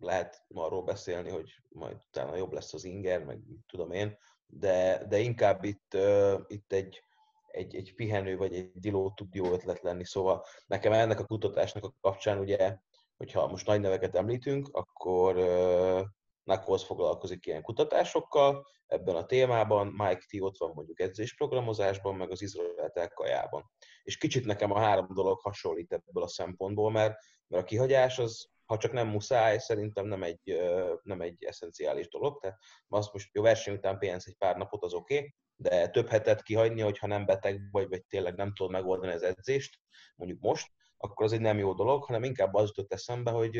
lehet 0.00 0.44
arról 0.54 0.82
beszélni, 0.82 1.30
hogy 1.30 1.50
majd 1.68 1.96
utána 2.08 2.36
jobb 2.36 2.52
lesz 2.52 2.74
az 2.74 2.84
inger, 2.84 3.24
meg 3.24 3.38
tudom 3.66 3.92
én, 3.92 4.18
de, 4.46 5.04
de 5.08 5.18
inkább 5.18 5.64
itt, 5.64 5.94
uh, 5.94 6.40
itt 6.46 6.72
egy, 6.72 7.02
egy, 7.46 7.74
egy 7.74 7.94
pihenő 7.94 8.36
vagy 8.36 8.54
egy 8.54 8.70
diló 8.74 9.10
tud 9.10 9.34
jó 9.34 9.52
ötlet 9.52 9.82
lenni. 9.82 10.04
Szóval 10.04 10.44
nekem 10.66 10.92
ennek 10.92 11.20
a 11.20 11.26
kutatásnak 11.26 11.84
a 11.84 11.94
kapcsán 12.00 12.38
ugye, 12.38 12.78
hogyha 13.16 13.46
most 13.46 13.66
nagy 13.66 13.80
neveket 13.80 14.14
említünk, 14.14 14.68
akkor 14.72 15.36
uh, 15.36 16.00
NACOS 16.46 16.84
foglalkozik 16.84 17.46
ilyen 17.46 17.62
kutatásokkal 17.62 18.66
ebben 18.86 19.16
a 19.16 19.26
témában, 19.26 19.86
Mike 19.86 20.24
T. 20.30 20.40
ott 20.40 20.56
van 20.58 20.72
mondjuk 20.74 21.00
edzésprogramozásban, 21.00 22.14
meg 22.14 22.30
az 22.30 22.42
Izrael 22.42 23.08
kajában. 23.14 23.70
És 24.02 24.18
kicsit 24.18 24.44
nekem 24.44 24.70
a 24.72 24.78
három 24.78 25.08
dolog 25.14 25.40
hasonlít 25.40 25.92
ebből 25.92 26.22
a 26.22 26.28
szempontból, 26.28 26.90
mert, 26.90 27.14
mert 27.46 27.62
a 27.62 27.66
kihagyás 27.66 28.18
az 28.18 28.48
ha 28.66 28.76
csak 28.76 28.92
nem 28.92 29.08
muszáj, 29.08 29.58
szerintem 29.58 30.06
nem 30.06 30.22
egy, 30.22 30.60
nem 31.02 31.20
egy 31.20 31.44
eszenciális 31.44 32.08
dolog. 32.08 32.40
Tehát 32.40 32.58
azt 32.88 33.12
most 33.12 33.34
jó 33.34 33.42
verseny 33.42 33.74
után 33.74 33.98
pihensz 33.98 34.26
egy 34.26 34.36
pár 34.38 34.56
napot, 34.56 34.82
az 34.82 34.94
oké, 34.94 35.16
okay, 35.16 35.34
de 35.56 35.88
több 35.88 36.08
hetet 36.08 36.42
kihagyni, 36.42 36.80
hogyha 36.80 37.06
nem 37.06 37.26
beteg 37.26 37.60
vagy, 37.70 37.88
vagy 37.88 38.04
tényleg 38.04 38.34
nem 38.34 38.54
tudod 38.54 38.72
megoldani 38.72 39.12
az 39.12 39.22
edzést, 39.22 39.80
mondjuk 40.14 40.40
most, 40.40 40.70
akkor 40.96 41.26
az 41.26 41.32
egy 41.32 41.40
nem 41.40 41.58
jó 41.58 41.74
dolog, 41.74 42.04
hanem 42.04 42.24
inkább 42.24 42.54
az 42.54 42.66
jutott 42.66 42.92
eszembe, 42.92 43.30
hogy, 43.30 43.56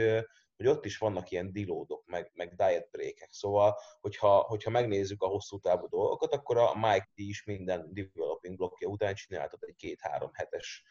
hogy 0.56 0.66
ott 0.66 0.84
is 0.84 0.98
vannak 0.98 1.30
ilyen 1.30 1.52
dilódok, 1.52 2.06
meg, 2.06 2.30
meg 2.34 2.54
diet 2.54 2.90
breakek. 2.90 3.28
Szóval, 3.30 3.78
hogyha, 4.00 4.38
hogyha 4.38 4.70
megnézzük 4.70 5.22
a 5.22 5.26
hosszú 5.26 5.58
távú 5.58 5.88
dolgokat, 5.88 6.32
akkor 6.34 6.56
a 6.58 6.74
Mike 6.74 7.10
D 7.14 7.18
is 7.18 7.44
minden 7.44 7.88
developing 7.92 8.56
blokkja 8.56 8.88
után 8.88 9.14
csináltat 9.14 9.62
egy 9.62 9.74
két-három 9.74 10.30
hetes 10.32 10.84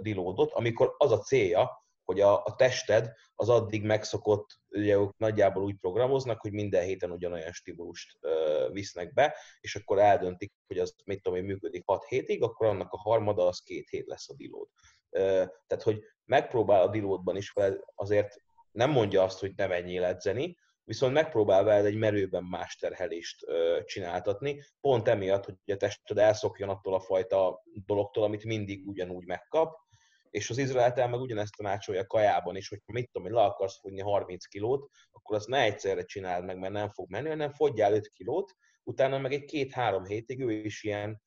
dilódot, 0.00 0.52
amikor 0.52 0.94
az 0.98 1.12
a 1.12 1.18
célja, 1.18 1.86
hogy 2.08 2.20
a, 2.20 2.44
a 2.44 2.54
tested 2.56 3.12
az 3.34 3.48
addig 3.48 3.84
megszokott, 3.84 4.60
ugye 4.68 4.96
ők 4.96 5.18
nagyjából 5.18 5.62
úgy 5.62 5.76
programoznak, 5.76 6.40
hogy 6.40 6.52
minden 6.52 6.84
héten 6.84 7.10
ugyanolyan 7.10 7.52
stimulust 7.52 8.16
ö, 8.20 8.68
visznek 8.72 9.12
be, 9.12 9.36
és 9.60 9.76
akkor 9.76 9.98
eldöntik, 9.98 10.52
hogy 10.66 10.78
az 10.78 10.94
mit 11.04 11.22
tudom 11.22 11.38
én 11.38 11.44
működik 11.44 11.82
6 11.86 12.04
hétig, 12.04 12.42
akkor 12.42 12.66
annak 12.66 12.92
a 12.92 12.98
harmada 12.98 13.46
az 13.46 13.60
két 13.60 13.88
hét 13.88 14.06
lesz 14.06 14.28
a 14.28 14.34
dilód. 14.34 14.68
Tehát, 15.10 15.82
hogy 15.82 16.02
megpróbál 16.24 16.82
a 16.82 16.88
dilódban 16.90 17.36
is, 17.36 17.52
azért 17.94 18.42
nem 18.70 18.90
mondja 18.90 19.22
azt, 19.22 19.40
hogy 19.40 19.52
ne 19.56 19.66
menjél 19.66 20.04
edzeni, 20.04 20.58
viszont 20.84 21.12
megpróbál 21.12 21.64
veled 21.64 21.84
egy 21.84 21.98
merőben 21.98 22.44
más 22.44 22.76
terhelést 22.76 23.46
csináltatni, 23.84 24.62
pont 24.80 25.08
emiatt, 25.08 25.44
hogy 25.44 25.56
a 25.66 25.76
tested 25.76 26.18
elszokjon 26.18 26.68
attól 26.68 26.94
a 26.94 27.00
fajta 27.00 27.62
dologtól, 27.86 28.24
amit 28.24 28.44
mindig 28.44 28.86
ugyanúgy 28.86 29.26
megkap, 29.26 29.86
és 30.30 30.50
az 30.50 30.58
Izraeltel 30.58 31.08
meg 31.08 31.20
ugyanezt 31.20 31.56
tanácsolja 31.56 32.06
kajában 32.06 32.56
is, 32.56 32.68
hogy 32.68 32.80
mit 32.86 33.10
tudom, 33.10 33.28
hogy 33.28 33.36
le 33.36 33.44
akarsz 33.44 33.80
fogyni 33.80 34.00
30 34.00 34.46
kilót, 34.46 34.90
akkor 35.10 35.36
azt 35.36 35.48
ne 35.48 35.60
egyszerre 35.60 36.04
csináld 36.04 36.44
meg, 36.44 36.58
mert 36.58 36.72
nem 36.72 36.90
fog 36.90 37.10
menni, 37.10 37.28
hanem 37.28 37.50
fogyjál 37.50 37.92
5 37.92 38.08
kilót, 38.08 38.52
utána 38.82 39.18
meg 39.18 39.32
egy 39.32 39.44
két-három 39.44 40.04
hétig 40.04 40.40
ő 40.40 40.50
is 40.50 40.82
ilyen 40.82 41.22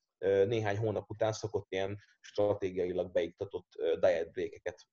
néhány 0.48 0.78
hónap 0.78 1.10
után 1.10 1.32
szokott 1.32 1.72
ilyen 1.72 1.98
stratégiailag 2.20 3.12
beiktatott 3.12 3.68
diet 4.00 4.32
breakeket 4.32 4.88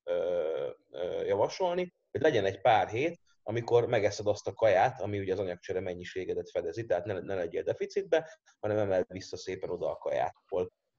javasolni, 1.25 1.93
hogy 2.11 2.21
legyen 2.21 2.45
egy 2.45 2.61
pár 2.61 2.87
hét, 2.87 3.19
amikor 3.43 3.87
megeszed 3.87 4.27
azt 4.27 4.47
a 4.47 4.53
kaját, 4.53 5.01
ami 5.01 5.19
ugye 5.19 5.33
az 5.33 5.39
anyagcsere 5.39 5.79
mennyiségedet 5.79 6.49
fedezi, 6.49 6.85
tehát 6.85 7.05
ne, 7.05 7.19
ne 7.19 7.35
legyél 7.35 7.63
deficitbe, 7.63 8.39
hanem 8.59 8.77
emeld 8.77 9.05
vissza 9.07 9.37
szépen 9.37 9.69
oda 9.69 9.91
a 9.91 9.97
kaját, 9.97 10.35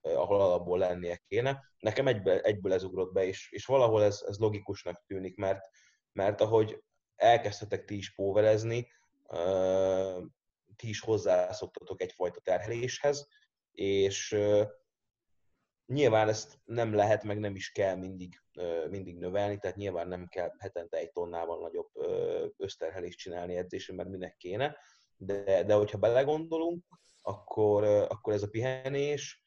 ahol 0.02 0.40
alapból 0.40 0.78
lennie 0.78 1.16
kéne. 1.28 1.64
Nekem 1.78 2.06
egyből, 2.06 2.38
egyből 2.38 2.72
ez 2.72 2.84
ugrott 2.84 3.12
be, 3.12 3.24
és, 3.24 3.50
és 3.50 3.66
valahol 3.66 4.02
ez, 4.02 4.24
ez 4.26 4.38
logikusnak 4.38 5.02
tűnik, 5.06 5.36
mert, 5.36 5.60
mert 6.12 6.40
ahogy 6.40 6.82
elkezdhetek 7.16 7.84
ti 7.84 7.96
is 7.96 8.14
póverezni, 8.14 8.92
eh, 9.28 10.16
ti 10.76 10.88
is 10.88 11.00
hozzászoktatok 11.00 12.02
egyfajta 12.02 12.40
terheléshez, 12.40 13.28
és 13.72 14.32
eh, 14.32 14.66
nyilván 15.86 16.28
ezt 16.28 16.58
nem 16.64 16.94
lehet, 16.94 17.22
meg 17.22 17.38
nem 17.38 17.54
is 17.54 17.72
kell 17.72 17.96
mindig, 17.96 18.42
mindig 18.90 19.18
növelni, 19.18 19.58
tehát 19.58 19.76
nyilván 19.76 20.08
nem 20.08 20.26
kell 20.28 20.54
hetente 20.58 20.96
egy 20.96 21.12
tonnával 21.12 21.60
nagyobb 21.60 21.90
összterhelést 22.56 23.18
csinálni 23.18 23.56
edzésen, 23.56 23.94
mert 23.94 24.08
minek 24.08 24.36
kéne, 24.36 24.76
de, 25.16 25.64
de 25.64 25.74
hogyha 25.74 25.98
belegondolunk, 25.98 26.84
akkor, 27.22 27.84
akkor 27.84 28.32
ez 28.32 28.42
a 28.42 28.48
pihenés, 28.48 29.44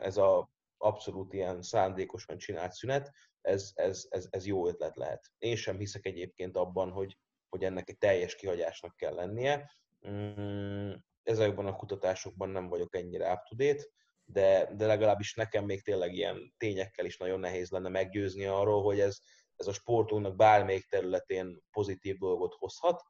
ez 0.00 0.16
a 0.16 0.50
abszolút 0.76 1.32
ilyen 1.32 1.62
szándékosan 1.62 2.38
csinált 2.38 2.72
szünet, 2.72 3.10
ez, 3.40 3.70
ez, 3.74 4.06
ez, 4.08 4.26
ez 4.30 4.46
jó 4.46 4.68
ötlet 4.68 4.96
lehet. 4.96 5.30
Én 5.38 5.56
sem 5.56 5.78
hiszek 5.78 6.06
egyébként 6.06 6.56
abban, 6.56 6.90
hogy, 6.90 7.18
hogy 7.48 7.64
ennek 7.64 7.88
egy 7.88 7.98
teljes 7.98 8.34
kihagyásnak 8.34 8.96
kell 8.96 9.14
lennie. 9.14 9.70
Mm, 10.08 10.92
ezekben 11.22 11.66
a 11.66 11.76
kutatásokban 11.76 12.48
nem 12.48 12.68
vagyok 12.68 12.96
ennyire 12.96 13.32
up 13.32 13.42
to 13.48 13.56
date, 13.56 13.84
de, 14.24 14.74
de 14.74 14.86
legalábbis 14.86 15.34
nekem 15.34 15.64
még 15.64 15.82
tényleg 15.82 16.14
ilyen 16.14 16.54
tényekkel 16.56 17.04
is 17.04 17.16
nagyon 17.16 17.40
nehéz 17.40 17.70
lenne 17.70 17.88
meggyőzni 17.88 18.44
arról, 18.44 18.82
hogy 18.82 19.00
ez, 19.00 19.18
ez 19.56 19.66
a 19.66 19.72
sportunknak 19.72 20.36
bármelyik 20.36 20.88
területén 20.88 21.62
pozitív 21.70 22.18
dolgot 22.18 22.54
hozhat. 22.54 23.02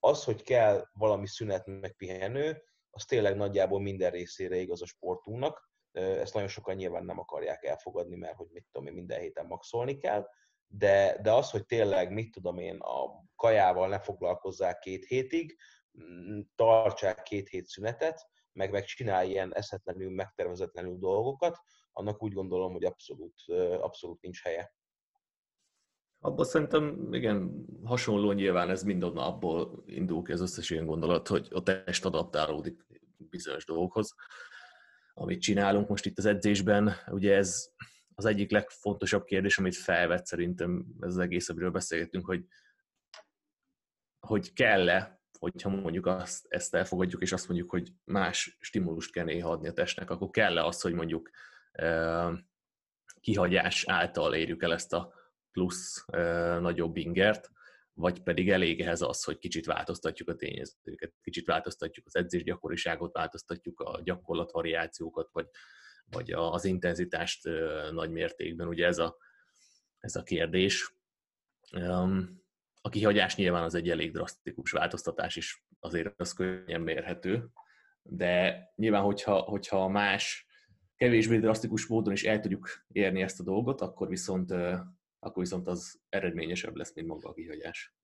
Az, 0.00 0.24
hogy 0.24 0.42
kell 0.42 0.88
valami 0.92 1.26
szünet 1.26 1.66
meg 1.66 1.96
pihenő, 1.96 2.62
az 2.90 3.04
tényleg 3.04 3.36
nagyjából 3.36 3.80
minden 3.80 4.10
részére 4.10 4.56
igaz 4.56 4.82
a 4.82 4.86
sportunknak, 4.86 5.65
ezt 5.96 6.34
nagyon 6.34 6.48
sokan 6.48 6.74
nyilván 6.74 7.04
nem 7.04 7.18
akarják 7.18 7.64
elfogadni, 7.64 8.16
mert 8.16 8.36
hogy 8.36 8.48
mit 8.52 8.66
tudom 8.72 8.88
én, 8.88 8.94
minden 8.94 9.20
héten 9.20 9.46
maxolni 9.46 9.96
kell, 9.96 10.28
de, 10.66 11.18
de 11.22 11.32
az, 11.32 11.50
hogy 11.50 11.66
tényleg, 11.66 12.12
mit 12.12 12.30
tudom 12.30 12.58
én, 12.58 12.76
a 12.78 13.24
kajával 13.36 13.88
ne 13.88 13.98
foglalkozzák 14.00 14.78
két 14.78 15.04
hétig, 15.04 15.56
mm, 16.02 16.40
tartsák 16.54 17.22
két 17.22 17.48
hét 17.48 17.66
szünetet, 17.66 18.26
meg, 18.52 18.70
meg 18.70 18.84
csinálj 18.84 19.28
ilyen 19.28 19.54
eszetlenül, 19.54 20.10
megtervezetlenül 20.10 20.98
dolgokat, 20.98 21.58
annak 21.92 22.22
úgy 22.22 22.32
gondolom, 22.32 22.72
hogy 22.72 22.84
abszolút, 22.84 23.34
abszolút 23.80 24.20
nincs 24.20 24.42
helye. 24.42 24.74
Abban 26.20 26.44
szerintem, 26.44 27.12
igen, 27.12 27.66
hasonló 27.84 28.32
nyilván 28.32 28.70
ez 28.70 28.82
mindonnan 28.82 29.24
abból 29.24 29.82
indul 29.86 30.22
ki 30.22 30.32
az 30.32 30.40
összes 30.40 30.70
ilyen 30.70 30.86
gondolat, 30.86 31.28
hogy 31.28 31.48
a 31.50 31.62
test 31.62 32.04
adaptálódik 32.04 32.86
bizonyos 33.16 33.64
dolgokhoz 33.64 34.14
amit 35.18 35.40
csinálunk 35.40 35.88
most 35.88 36.06
itt 36.06 36.18
az 36.18 36.24
edzésben. 36.24 36.92
Ugye 37.06 37.36
ez 37.36 37.68
az 38.14 38.24
egyik 38.24 38.50
legfontosabb 38.50 39.24
kérdés, 39.24 39.58
amit 39.58 39.76
felvett 39.76 40.26
szerintem 40.26 40.86
ez 41.00 41.08
az 41.10 41.18
egész, 41.18 41.48
amiről 41.48 41.70
beszélgetünk, 41.70 42.26
hogy, 42.26 42.44
hogy 44.26 44.52
kell-e, 44.52 45.20
hogyha 45.38 45.68
mondjuk 45.68 46.06
azt, 46.06 46.46
ezt 46.48 46.74
elfogadjuk, 46.74 47.22
és 47.22 47.32
azt 47.32 47.48
mondjuk, 47.48 47.70
hogy 47.70 47.92
más 48.04 48.56
stimulust 48.60 49.12
kell 49.12 49.24
néha 49.24 49.50
adni 49.50 49.68
a 49.68 49.72
testnek, 49.72 50.10
akkor 50.10 50.30
kell-e 50.30 50.64
az, 50.64 50.80
hogy 50.80 50.92
mondjuk 50.92 51.30
kihagyás 53.20 53.84
által 53.86 54.34
érjük 54.34 54.62
el 54.62 54.72
ezt 54.72 54.92
a 54.92 55.12
plusz 55.52 56.04
nagyobb 56.60 56.96
ingert, 56.96 57.50
vagy 57.96 58.22
pedig 58.22 58.50
elég 58.50 58.80
ehhez 58.80 59.00
az, 59.00 59.24
hogy 59.24 59.38
kicsit 59.38 59.66
változtatjuk 59.66 60.28
a 60.28 60.34
tényezőket, 60.34 61.12
kicsit 61.22 61.46
változtatjuk 61.46 62.06
az 62.06 62.16
edzés 62.16 62.42
gyakoriságot, 62.42 63.12
változtatjuk 63.12 63.80
a 63.80 64.00
gyakorlatvariációkat, 64.04 65.28
vagy, 65.32 65.48
vagy 66.10 66.32
az 66.32 66.64
intenzitást 66.64 67.48
nagy 67.90 68.10
mértékben. 68.10 68.68
Ugye 68.68 68.86
ez 68.86 68.98
a, 68.98 69.16
ez 69.98 70.16
a 70.16 70.22
kérdés. 70.22 70.94
A 72.80 72.88
kihagyás 72.88 73.36
nyilván 73.36 73.62
az 73.62 73.74
egy 73.74 73.90
elég 73.90 74.12
drasztikus 74.12 74.70
változtatás 74.70 75.36
is, 75.36 75.64
azért 75.80 76.20
az 76.20 76.32
könnyen 76.32 76.80
mérhető, 76.80 77.48
de 78.02 78.62
nyilván, 78.74 79.02
hogyha, 79.02 79.38
hogyha 79.38 79.88
más, 79.88 80.46
kevésbé 80.96 81.38
drasztikus 81.38 81.86
módon 81.86 82.12
is 82.12 82.24
el 82.24 82.40
tudjuk 82.40 82.68
érni 82.88 83.22
ezt 83.22 83.40
a 83.40 83.44
dolgot, 83.44 83.80
akkor 83.80 84.08
viszont 84.08 84.54
akkor 85.26 85.42
viszont 85.42 85.66
az 85.66 86.00
eredményesebb 86.08 86.76
lesz, 86.76 86.94
mint 86.94 87.06
maga 87.06 87.28
a 87.28 87.32
kihagyás. 87.32 87.94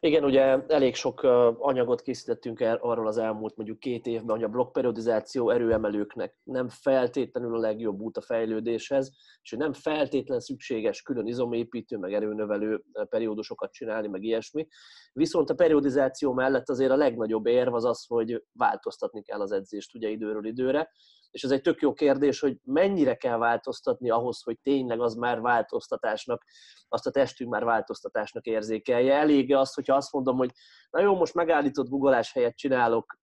Igen, 0.00 0.24
ugye 0.24 0.66
elég 0.66 0.94
sok 0.94 1.22
anyagot 1.58 2.02
készítettünk 2.02 2.60
el 2.60 2.76
arról 2.76 3.06
az 3.06 3.18
elmúlt 3.18 3.56
mondjuk 3.56 3.78
két 3.78 4.06
évben, 4.06 4.36
hogy 4.36 4.44
a 4.44 4.48
blokkperiodizáció 4.48 5.50
erőemelőknek 5.50 6.36
nem 6.42 6.68
feltétlenül 6.68 7.54
a 7.54 7.60
legjobb 7.60 8.00
út 8.00 8.16
a 8.16 8.20
fejlődéshez, 8.20 9.12
és 9.42 9.50
nem 9.50 9.72
feltétlen 9.72 10.40
szükséges 10.40 11.02
külön 11.02 11.26
izomépítő, 11.26 11.96
meg 11.96 12.12
erőnövelő 12.12 12.84
periódusokat 13.08 13.72
csinálni, 13.72 14.08
meg 14.08 14.22
ilyesmi. 14.22 14.66
Viszont 15.12 15.50
a 15.50 15.54
periodizáció 15.54 16.32
mellett 16.32 16.68
azért 16.68 16.90
a 16.90 16.96
legnagyobb 16.96 17.46
érv 17.46 17.74
az 17.74 17.84
az, 17.84 18.06
hogy 18.06 18.44
változtatni 18.52 19.22
kell 19.22 19.40
az 19.40 19.52
edzést 19.52 19.94
ugye 19.94 20.08
időről 20.08 20.46
időre, 20.46 20.90
és 21.30 21.42
ez 21.42 21.50
egy 21.50 21.62
tök 21.62 21.80
jó 21.80 21.92
kérdés, 21.92 22.40
hogy 22.40 22.58
mennyire 22.64 23.16
kell 23.16 23.36
változtatni 23.36 24.10
ahhoz, 24.10 24.42
hogy 24.42 24.58
tényleg 24.62 25.00
az 25.00 25.14
már 25.14 25.40
változtatásnak, 25.40 26.44
azt 26.88 27.06
a 27.06 27.10
testünk 27.10 27.50
már 27.50 27.64
változtatásnak 27.64 28.46
érzékelje. 28.46 29.14
Elége 29.14 29.58
az, 29.58 29.74
hogyha 29.74 29.94
azt 29.94 30.12
mondom, 30.12 30.36
hogy 30.36 30.50
na 30.90 31.00
jó, 31.00 31.16
most 31.16 31.34
megállított 31.34 31.88
googolás 31.88 32.32
helyett 32.32 32.56
csinálok 32.56 33.18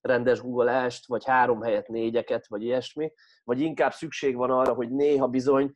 rendes 0.00 0.40
googolást, 0.40 1.06
vagy 1.06 1.24
három 1.24 1.62
helyet 1.62 1.88
négyeket, 1.88 2.46
vagy 2.48 2.62
ilyesmi, 2.62 3.12
vagy 3.44 3.60
inkább 3.60 3.92
szükség 3.92 4.36
van 4.36 4.50
arra, 4.50 4.74
hogy 4.74 4.90
néha 4.90 5.26
bizony 5.26 5.72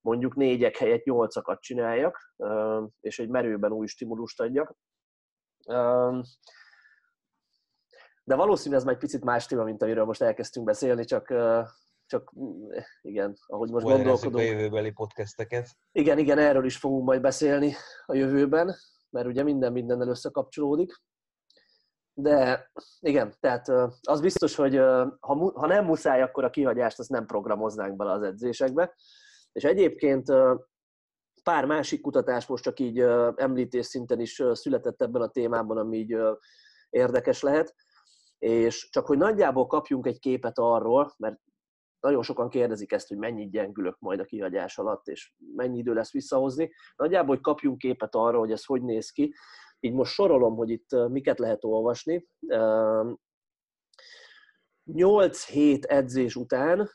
mondjuk 0.00 0.34
négyek 0.34 0.76
helyett 0.76 1.04
nyolcakat 1.04 1.60
csináljak, 1.60 2.34
és 3.00 3.18
egy 3.18 3.28
merőben 3.28 3.72
új 3.72 3.86
stimulust 3.86 4.40
adjak. 4.40 4.76
De 8.24 8.34
valószínűleg 8.34 8.78
ez 8.78 8.84
már 8.84 8.94
egy 8.94 9.00
picit 9.00 9.24
más 9.24 9.46
téma, 9.46 9.64
mint 9.64 9.82
amiről 9.82 10.04
most 10.04 10.22
elkezdtünk 10.22 10.66
beszélni, 10.66 11.04
csak, 11.04 11.34
csak 12.06 12.32
igen, 13.00 13.36
ahogy 13.46 13.70
most 13.70 13.86
Olyan 13.86 13.96
gondolkodunk. 13.96 14.42
a 14.42 14.46
jövőbeli 14.46 14.90
podcasteket. 14.90 15.68
Igen, 15.92 16.18
igen, 16.18 16.38
erről 16.38 16.64
is 16.64 16.76
fogunk 16.76 17.04
majd 17.04 17.20
beszélni 17.20 17.74
a 18.06 18.14
jövőben, 18.14 18.76
mert 19.10 19.26
ugye 19.26 19.42
minden 19.42 19.72
mindennel 19.72 20.08
összekapcsolódik. 20.08 21.02
De 22.14 22.70
igen, 23.00 23.34
tehát 23.40 23.68
az 24.02 24.20
biztos, 24.20 24.54
hogy 24.54 24.76
ha, 25.20 25.52
ha 25.54 25.66
nem 25.66 25.84
muszáj, 25.84 26.22
akkor 26.22 26.44
a 26.44 26.50
kihagyást 26.50 26.98
azt 26.98 27.10
nem 27.10 27.26
programoznánk 27.26 27.96
bele 27.96 28.12
az 28.12 28.22
edzésekbe. 28.22 28.94
És 29.52 29.64
egyébként 29.64 30.32
pár 31.42 31.64
másik 31.64 32.00
kutatás 32.00 32.46
most 32.46 32.62
csak 32.62 32.80
így 32.80 33.00
említés 33.36 33.86
szinten 33.86 34.20
is 34.20 34.42
született 34.52 35.02
ebben 35.02 35.22
a 35.22 35.28
témában, 35.28 35.78
ami 35.78 35.98
így 35.98 36.16
érdekes 36.90 37.42
lehet 37.42 37.74
és 38.42 38.88
csak 38.90 39.06
hogy 39.06 39.18
nagyjából 39.18 39.66
kapjunk 39.66 40.06
egy 40.06 40.18
képet 40.18 40.58
arról, 40.58 41.14
mert 41.18 41.40
nagyon 42.00 42.22
sokan 42.22 42.48
kérdezik 42.48 42.92
ezt, 42.92 43.08
hogy 43.08 43.16
mennyit 43.16 43.50
gyengülök 43.50 43.98
majd 43.98 44.20
a 44.20 44.24
kihagyás 44.24 44.78
alatt, 44.78 45.06
és 45.06 45.32
mennyi 45.54 45.78
idő 45.78 45.92
lesz 45.92 46.12
visszahozni. 46.12 46.72
Nagyjából, 46.96 47.34
hogy 47.34 47.44
kapjunk 47.44 47.78
képet 47.78 48.14
arra, 48.14 48.38
hogy 48.38 48.52
ez 48.52 48.64
hogy 48.64 48.82
néz 48.82 49.10
ki. 49.10 49.34
Így 49.80 49.92
most 49.92 50.12
sorolom, 50.12 50.56
hogy 50.56 50.70
itt 50.70 51.08
miket 51.08 51.38
lehet 51.38 51.64
olvasni. 51.64 52.28
8 54.84 55.46
hét 55.46 55.84
edzés 55.84 56.36
után 56.36 56.90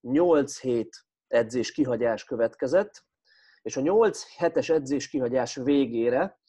8 0.00 0.60
hét 0.60 1.04
edzés 1.26 1.72
kihagyás 1.72 2.24
következett, 2.24 3.04
és 3.62 3.76
a 3.76 3.80
8 3.80 4.36
hetes 4.36 4.68
edzés 4.68 5.08
kihagyás 5.08 5.54
végére 5.54 6.40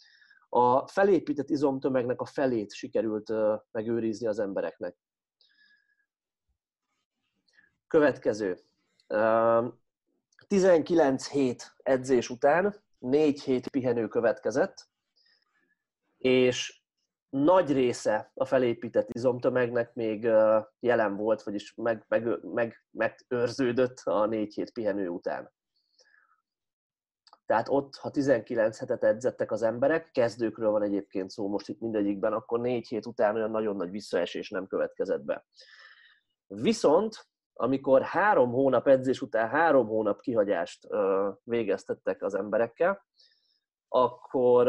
a 0.56 0.88
felépített 0.88 1.50
izomtömegnek 1.50 2.22
a 2.22 2.26
felét 2.26 2.74
sikerült 2.74 3.34
megőrizni 3.72 4.28
az 4.28 4.39
embereknek. 4.39 4.96
Következő. 7.88 8.60
19 10.48 11.30
hét 11.30 11.76
edzés 11.84 12.30
után 12.30 12.76
4 12.98 13.41
hét 13.41 13.68
pihenő 13.68 14.08
következett, 14.08 14.89
és 16.18 16.82
nagy 17.30 17.72
része 17.72 18.32
a 18.34 18.46
felépített 18.46 19.10
izomtömegnek 19.10 19.94
még 19.94 20.24
jelen 20.80 21.15
volt, 21.15 21.44
vagyis 21.44 21.74
meg, 21.76 22.06
meg, 22.08 22.39
meg, 22.41 22.86
megőrződött 22.91 24.00
a 24.04 24.26
4 24.26 24.54
hét 24.54 24.72
pihenő 24.72 25.08
után. 25.08 25.52
Tehát 27.46 27.70
ott, 27.70 27.96
ha 27.96 28.10
19 28.10 28.80
hetet 28.80 29.04
edzettek 29.04 29.52
az 29.52 29.62
emberek, 29.62 30.12
kezdőkről 30.12 30.72
van 30.72 30.84
egyébként 30.84 31.30
szó 31.30 31.48
most 31.48 31.70
itt 31.70 31.80
mindegyikben, 31.80 32.34
akkor 32.34 32.60
négy 32.60 32.88
hét 32.88 33.06
után 33.06 33.36
olyan 33.36 33.52
nagyon 33.52 33.76
nagy 33.76 33.90
visszaesés 33.90 34.50
nem 34.50 34.68
következett 34.68 35.22
be. 35.22 35.46
Viszont, 36.48 37.28
amikor 37.54 38.02
három 38.02 38.52
hónap 38.52 38.88
edzés 38.88 39.22
után 39.22 39.50
három 39.50 39.88
hónap 39.88 40.22
kihagyást 40.22 40.88
végeztettek 41.44 42.24
az 42.24 42.36
emberekkel, 42.36 43.06
akkor 43.88 44.68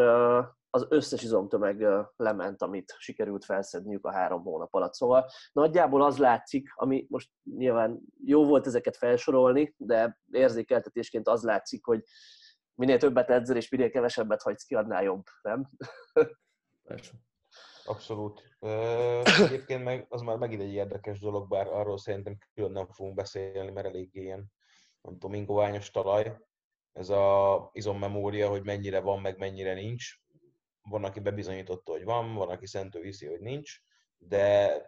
az 0.70 0.86
összes 0.88 1.22
izomtömeg 1.22 1.86
lement, 2.16 2.62
amit 2.62 2.94
sikerült 2.98 3.44
felszedniük 3.44 4.04
a 4.04 4.12
három 4.12 4.42
hónap 4.42 4.74
alatt. 4.74 4.94
Szóval 4.94 5.26
nagyjából 5.52 6.02
az 6.02 6.18
látszik, 6.18 6.72
ami 6.74 7.06
most 7.08 7.30
nyilván 7.56 8.00
jó 8.24 8.46
volt 8.46 8.66
ezeket 8.66 8.96
felsorolni, 8.96 9.74
de 9.76 10.20
érzékeltetésként 10.30 11.28
az 11.28 11.42
látszik, 11.42 11.84
hogy 11.84 12.04
minél 12.76 12.98
többet 12.98 13.30
edzel, 13.30 13.56
és 13.56 13.68
minél 13.68 13.90
kevesebbet 13.90 14.42
hagysz 14.42 14.64
ki, 14.64 14.74
annál 14.74 15.02
jobb, 15.02 15.24
nem? 15.42 15.68
Persze. 16.82 17.12
Abszolút. 17.84 18.56
Egyébként 19.22 19.84
meg, 19.84 20.06
az 20.08 20.20
már 20.20 20.36
megint 20.36 20.62
egy 20.62 20.72
érdekes 20.72 21.20
dolog, 21.20 21.48
bár 21.48 21.66
arról 21.66 21.98
szerintem 21.98 22.38
külön 22.54 22.72
nem 22.72 22.86
fogunk 22.86 23.14
beszélni, 23.14 23.70
mert 23.70 23.86
eléggé 23.86 24.20
ilyen, 24.20 24.52
nem 25.00 25.12
tudom, 25.12 25.34
ingoványos 25.34 25.90
talaj. 25.90 26.36
Ez 26.92 27.08
a 27.08 27.70
izommemória, 27.72 28.48
hogy 28.48 28.64
mennyire 28.64 29.00
van, 29.00 29.20
meg 29.20 29.38
mennyire 29.38 29.74
nincs. 29.74 30.04
Van, 30.82 31.04
aki 31.04 31.20
bebizonyította, 31.20 31.92
hogy 31.92 32.04
van, 32.04 32.34
van, 32.34 32.48
aki 32.48 32.66
szentő 32.66 33.00
viszi, 33.00 33.26
hogy 33.26 33.40
nincs, 33.40 33.80
de, 34.18 34.80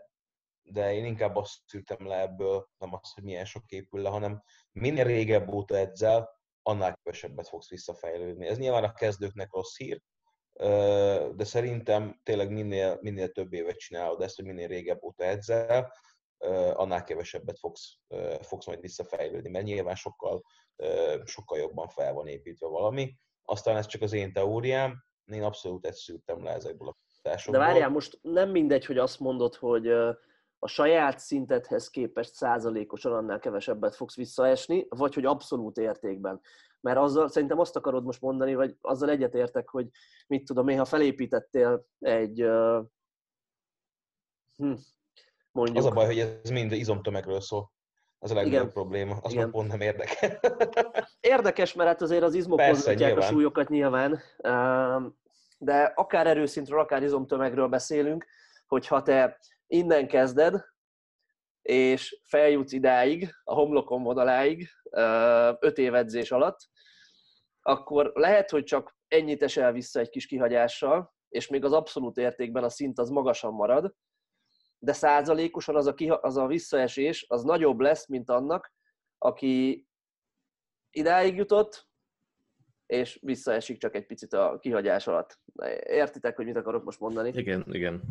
de 0.62 0.94
én 0.94 1.04
inkább 1.04 1.36
azt 1.36 1.58
szűrtem 1.66 2.06
le 2.06 2.20
ebből, 2.20 2.68
nem 2.78 2.94
azt, 2.94 3.14
hogy 3.14 3.22
milyen 3.22 3.44
sok 3.44 3.70
épül 3.70 4.02
le, 4.02 4.08
hanem 4.08 4.42
minél 4.72 5.04
régebb 5.04 5.48
óta 5.48 5.76
edzel, 5.76 6.37
annál 6.68 6.98
kevesebbet 7.02 7.48
fogsz 7.48 7.68
visszafejlődni. 7.68 8.46
Ez 8.46 8.58
nyilván 8.58 8.84
a 8.84 8.92
kezdőknek 8.92 9.52
rossz 9.52 9.76
hír, 9.76 10.00
de 11.34 11.44
szerintem 11.44 12.20
tényleg 12.22 12.50
minél, 12.50 12.98
minél 13.00 13.28
több 13.28 13.52
évet 13.52 13.76
csinálod 13.76 14.22
ezt, 14.22 14.36
hogy 14.36 14.44
minél 14.44 14.68
régebb 14.68 15.02
óta 15.02 15.24
edzel, 15.24 15.92
annál 16.74 17.04
kevesebbet 17.04 17.58
fogsz, 17.58 17.98
fogsz 18.40 18.66
majd 18.66 18.80
visszafejlődni, 18.80 19.50
mert 19.50 19.64
nyilván 19.64 19.94
sokkal, 19.94 20.42
sokkal 21.24 21.58
jobban 21.58 21.88
fel 21.88 22.12
van 22.12 22.26
építve 22.26 22.66
valami. 22.66 23.14
Aztán 23.44 23.76
ez 23.76 23.86
csak 23.86 24.02
az 24.02 24.12
én 24.12 24.32
teóriám, 24.32 25.02
én 25.24 25.42
abszolút 25.42 25.86
ezt 25.86 25.98
szűrtem 25.98 26.44
le 26.44 26.50
ezekből 26.50 26.88
a 26.88 26.96
kutatásokból. 27.06 27.60
De 27.60 27.66
várjál, 27.66 27.88
most 27.88 28.18
nem 28.22 28.50
mindegy, 28.50 28.84
hogy 28.84 28.98
azt 28.98 29.20
mondod, 29.20 29.54
hogy 29.54 29.88
a 30.58 30.68
saját 30.68 31.18
szintedhez 31.18 31.88
képest 31.88 32.34
százalékosan 32.34 33.12
annál 33.12 33.38
kevesebbet 33.38 33.94
fogsz 33.94 34.16
visszaesni, 34.16 34.86
vagy 34.88 35.14
hogy 35.14 35.24
abszolút 35.24 35.76
értékben. 35.76 36.40
Mert 36.80 36.98
azzal 36.98 37.28
szerintem 37.28 37.58
azt 37.58 37.76
akarod 37.76 38.04
most 38.04 38.20
mondani, 38.20 38.54
vagy 38.54 38.76
azzal 38.80 39.10
egyetértek, 39.10 39.68
hogy 39.68 39.88
mit 40.26 40.44
tudom 40.44 40.68
én, 40.68 40.78
ha 40.78 40.84
felépítettél 40.84 41.86
egy 41.98 42.42
uh, 42.42 42.84
hm, 44.56 44.72
mondjuk... 45.52 45.76
Az 45.78 45.84
a 45.84 45.90
baj, 45.90 46.06
hogy 46.06 46.18
ez 46.18 46.50
mind 46.50 46.72
izomtömegről 46.72 47.40
szól. 47.40 47.72
Az 48.18 48.30
a 48.30 48.34
legnagyobb 48.34 48.60
Igen. 48.60 48.72
probléma. 48.72 49.16
Az 49.22 49.32
Igen. 49.32 49.50
pont 49.50 49.68
nem 49.68 49.80
érdekel. 49.80 50.40
Érdekes, 51.20 51.74
mert 51.74 51.88
hát 51.88 52.02
azért 52.02 52.22
az 52.22 52.34
izmok 52.34 52.58
a 52.58 53.20
súlyokat 53.20 53.68
nyilván. 53.68 54.20
De 55.58 55.92
akár 55.94 56.26
erőszintről, 56.26 56.80
akár 56.80 57.02
izomtömegről 57.02 57.68
beszélünk, 57.68 58.26
hogyha 58.66 59.02
te 59.02 59.38
innen 59.68 60.08
kezded, 60.08 60.64
és 61.62 62.20
feljutsz 62.24 62.72
idáig, 62.72 63.34
a 63.44 63.54
homlokon 63.54 64.02
vonaláig, 64.02 64.68
öt 65.58 65.78
év 65.78 65.94
edzés 65.94 66.30
alatt, 66.30 66.58
akkor 67.62 68.12
lehet, 68.14 68.50
hogy 68.50 68.64
csak 68.64 68.96
ennyit 69.08 69.42
esel 69.42 69.72
vissza 69.72 70.00
egy 70.00 70.08
kis 70.08 70.26
kihagyással, 70.26 71.14
és 71.28 71.48
még 71.48 71.64
az 71.64 71.72
abszolút 71.72 72.16
értékben 72.16 72.64
a 72.64 72.68
szint 72.68 72.98
az 72.98 73.08
magasan 73.08 73.52
marad, 73.52 73.94
de 74.78 74.92
százalékosan 74.92 75.76
az 75.76 75.86
a, 75.86 75.94
kiha- 75.94 76.24
az 76.24 76.36
a 76.36 76.46
visszaesés 76.46 77.26
az 77.28 77.42
nagyobb 77.42 77.80
lesz, 77.80 78.06
mint 78.06 78.30
annak, 78.30 78.72
aki 79.18 79.86
idáig 80.90 81.36
jutott, 81.36 81.88
és 82.86 83.18
visszaesik 83.22 83.78
csak 83.78 83.94
egy 83.94 84.06
picit 84.06 84.32
a 84.32 84.58
kihagyás 84.60 85.06
alatt. 85.06 85.40
Értitek, 85.82 86.36
hogy 86.36 86.44
mit 86.44 86.56
akarok 86.56 86.84
most 86.84 87.00
mondani? 87.00 87.32
Igen, 87.34 87.64
igen. 87.68 88.02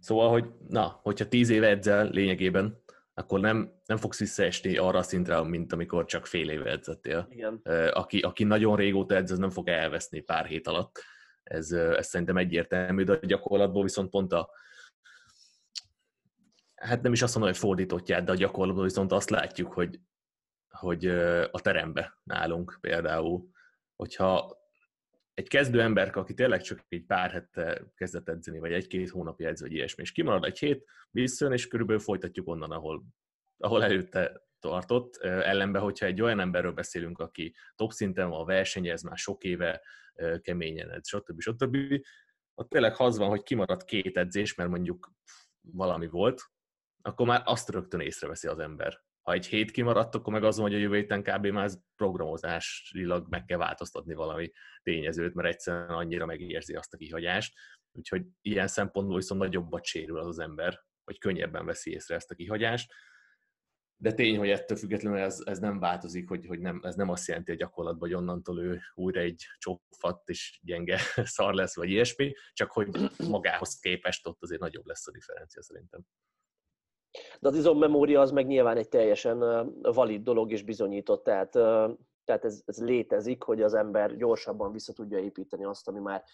Szóval, 0.00 0.30
hogy 0.30 0.50
na, 0.68 1.00
hogyha 1.02 1.28
tíz 1.28 1.48
éve 1.48 1.68
edzel 1.68 2.08
lényegében, 2.08 2.82
akkor 3.14 3.40
nem, 3.40 3.80
nem 3.86 3.96
fogsz 3.96 4.18
visszaesni 4.18 4.76
arra 4.76 4.98
a 4.98 5.02
szintre, 5.02 5.42
mint 5.42 5.72
amikor 5.72 6.04
csak 6.04 6.26
fél 6.26 6.50
éve 6.50 6.70
edzettél. 6.70 7.26
Igen. 7.30 7.60
Aki, 7.90 8.20
aki 8.20 8.44
nagyon 8.44 8.76
régóta 8.76 9.14
edz, 9.14 9.30
az 9.30 9.38
nem 9.38 9.50
fog 9.50 9.68
elveszni 9.68 10.20
pár 10.20 10.46
hét 10.46 10.66
alatt. 10.66 11.02
Ez, 11.42 11.72
ez 11.72 12.06
szerintem 12.06 12.36
egyértelmű, 12.36 13.04
de 13.04 13.12
a 13.12 13.26
gyakorlatból 13.26 13.82
viszont 13.82 14.10
pont 14.10 14.32
a 14.32 14.50
hát 16.80 17.02
nem 17.02 17.12
is 17.12 17.22
azt 17.22 17.34
mondom, 17.34 17.52
hogy 17.52 17.60
fordítottját, 17.60 18.24
de 18.24 18.32
a 18.32 18.34
gyakorlatból 18.34 18.84
viszont 18.84 19.12
azt 19.12 19.30
látjuk, 19.30 19.72
hogy, 19.72 20.00
hogy 20.68 21.06
a 21.50 21.60
terembe 21.60 22.18
nálunk 22.22 22.78
például, 22.80 23.48
hogyha 23.96 24.59
egy 25.40 25.48
kezdő 25.48 25.80
ember, 25.80 26.16
aki 26.16 26.34
tényleg 26.34 26.60
csak 26.60 26.84
egy 26.88 27.04
pár 27.04 27.30
hete 27.30 27.82
kezdett 27.94 28.28
edzeni, 28.28 28.58
vagy 28.58 28.72
egy-két 28.72 29.10
hónapja 29.10 29.48
edz, 29.48 29.60
vagy 29.60 29.72
ilyesmi, 29.72 30.02
és 30.02 30.12
kimarad 30.12 30.44
egy 30.44 30.58
hét, 30.58 30.84
visszajön, 31.10 31.52
és 31.52 31.68
körülbelül 31.68 32.02
folytatjuk 32.02 32.48
onnan, 32.48 32.70
ahol, 32.70 33.04
ahol 33.56 33.84
előtte 33.84 34.42
tartott. 34.58 35.16
Ellenben, 35.22 35.82
hogyha 35.82 36.06
egy 36.06 36.22
olyan 36.22 36.40
emberről 36.40 36.72
beszélünk, 36.72 37.18
aki 37.18 37.54
top 37.74 37.92
szinten 37.92 38.28
van, 38.28 38.46
versenyez 38.46 39.02
már 39.02 39.16
sok 39.16 39.44
éve, 39.44 39.82
keményen 40.40 40.90
edz, 40.90 41.08
stb. 41.08 41.40
stb. 41.40 41.76
Ott 42.54 42.70
tényleg 42.70 42.94
az 42.96 43.18
van, 43.18 43.28
hogy 43.28 43.42
kimarad 43.42 43.84
két 43.84 44.16
edzés, 44.16 44.54
mert 44.54 44.70
mondjuk 44.70 45.12
valami 45.60 46.08
volt, 46.08 46.42
akkor 47.02 47.26
már 47.26 47.42
azt 47.44 47.70
rögtön 47.70 48.00
észreveszi 48.00 48.48
az 48.48 48.58
ember 48.58 49.02
ha 49.30 49.36
egy 49.36 49.46
hét 49.46 49.70
kimaradt, 49.70 50.14
akkor 50.14 50.32
meg 50.32 50.44
azon, 50.44 50.64
hogy 50.64 50.74
a 50.74 50.78
jövő 50.78 50.96
héten 50.96 51.22
kb. 51.22 51.46
már 51.46 51.70
programozásilag 51.96 53.26
meg 53.28 53.44
kell 53.44 53.58
változtatni 53.58 54.14
valami 54.14 54.50
tényezőt, 54.82 55.34
mert 55.34 55.48
egyszerűen 55.48 55.88
annyira 55.88 56.26
megérzi 56.26 56.74
azt 56.74 56.94
a 56.94 56.96
kihagyást. 56.96 57.54
Úgyhogy 57.92 58.26
ilyen 58.40 58.66
szempontból 58.66 59.16
viszont 59.16 59.40
nagyobbat 59.40 59.84
sérül 59.84 60.18
az 60.18 60.26
az 60.26 60.38
ember, 60.38 60.80
hogy 61.04 61.18
könnyebben 61.18 61.66
veszi 61.66 61.90
észre 61.90 62.14
ezt 62.14 62.30
a 62.30 62.34
kihagyást. 62.34 62.92
De 63.96 64.12
tény, 64.12 64.38
hogy 64.38 64.50
ettől 64.50 64.76
függetlenül 64.76 65.18
ez, 65.18 65.42
ez 65.44 65.58
nem 65.58 65.78
változik, 65.78 66.28
hogy, 66.28 66.46
hogy 66.46 66.60
nem, 66.60 66.80
ez 66.82 66.94
nem 66.94 67.08
azt 67.08 67.28
jelenti 67.28 67.50
a 67.50 67.54
gyakorlatban, 67.54 68.08
hogy 68.08 68.18
onnantól 68.18 68.62
ő 68.62 68.80
újra 68.94 69.20
egy 69.20 69.44
csófat 69.58 70.28
és 70.28 70.60
gyenge 70.62 70.98
szar 71.36 71.54
lesz, 71.54 71.76
vagy 71.76 71.90
ilyesmi, 71.90 72.32
csak 72.52 72.70
hogy 72.70 72.88
magához 73.28 73.78
képest 73.78 74.26
ott 74.26 74.42
azért 74.42 74.60
nagyobb 74.60 74.86
lesz 74.86 75.06
a 75.06 75.12
differencia 75.12 75.62
szerintem. 75.62 76.06
De 77.40 77.48
az 77.48 77.54
izommemória 77.56 78.20
az 78.20 78.30
meg 78.30 78.46
nyilván 78.46 78.76
egy 78.76 78.88
teljesen 78.88 79.38
valid 79.82 80.22
dolog 80.22 80.52
és 80.52 80.62
bizonyított, 80.62 81.24
tehát, 81.24 81.50
tehát 82.24 82.44
ez, 82.44 82.62
ez 82.64 82.84
létezik, 82.84 83.42
hogy 83.42 83.62
az 83.62 83.74
ember 83.74 84.16
gyorsabban 84.16 84.72
vissza 84.72 84.92
tudja 84.92 85.18
építeni 85.18 85.64
azt, 85.64 85.88
ami 85.88 85.98
már, 85.98 86.24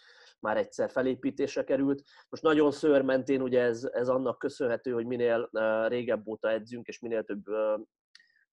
már 0.41 0.57
egyszer 0.57 0.91
felépítésre 0.91 1.65
került. 1.65 2.03
Most 2.29 2.43
nagyon 2.43 2.71
szőrmentén 2.71 3.43
ugye 3.43 3.61
ez, 3.61 3.89
ez 3.93 4.09
annak 4.09 4.39
köszönhető, 4.39 4.93
hogy 4.93 5.07
minél 5.07 5.51
régebb 5.89 6.29
óta 6.29 6.51
edzünk, 6.51 6.87
és 6.87 6.99
minél 6.99 7.25
több 7.25 7.45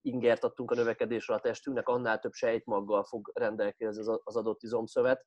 ingert 0.01 0.43
adtunk 0.43 0.71
a 0.71 0.75
növekedésre 0.75 1.33
a 1.33 1.39
testünknek, 1.39 1.87
annál 1.87 2.19
több 2.19 2.33
sejtmaggal 2.33 3.03
fog 3.03 3.31
rendelkezni 3.33 4.13
az 4.23 4.35
adott 4.35 4.63
izomszövet, 4.63 5.25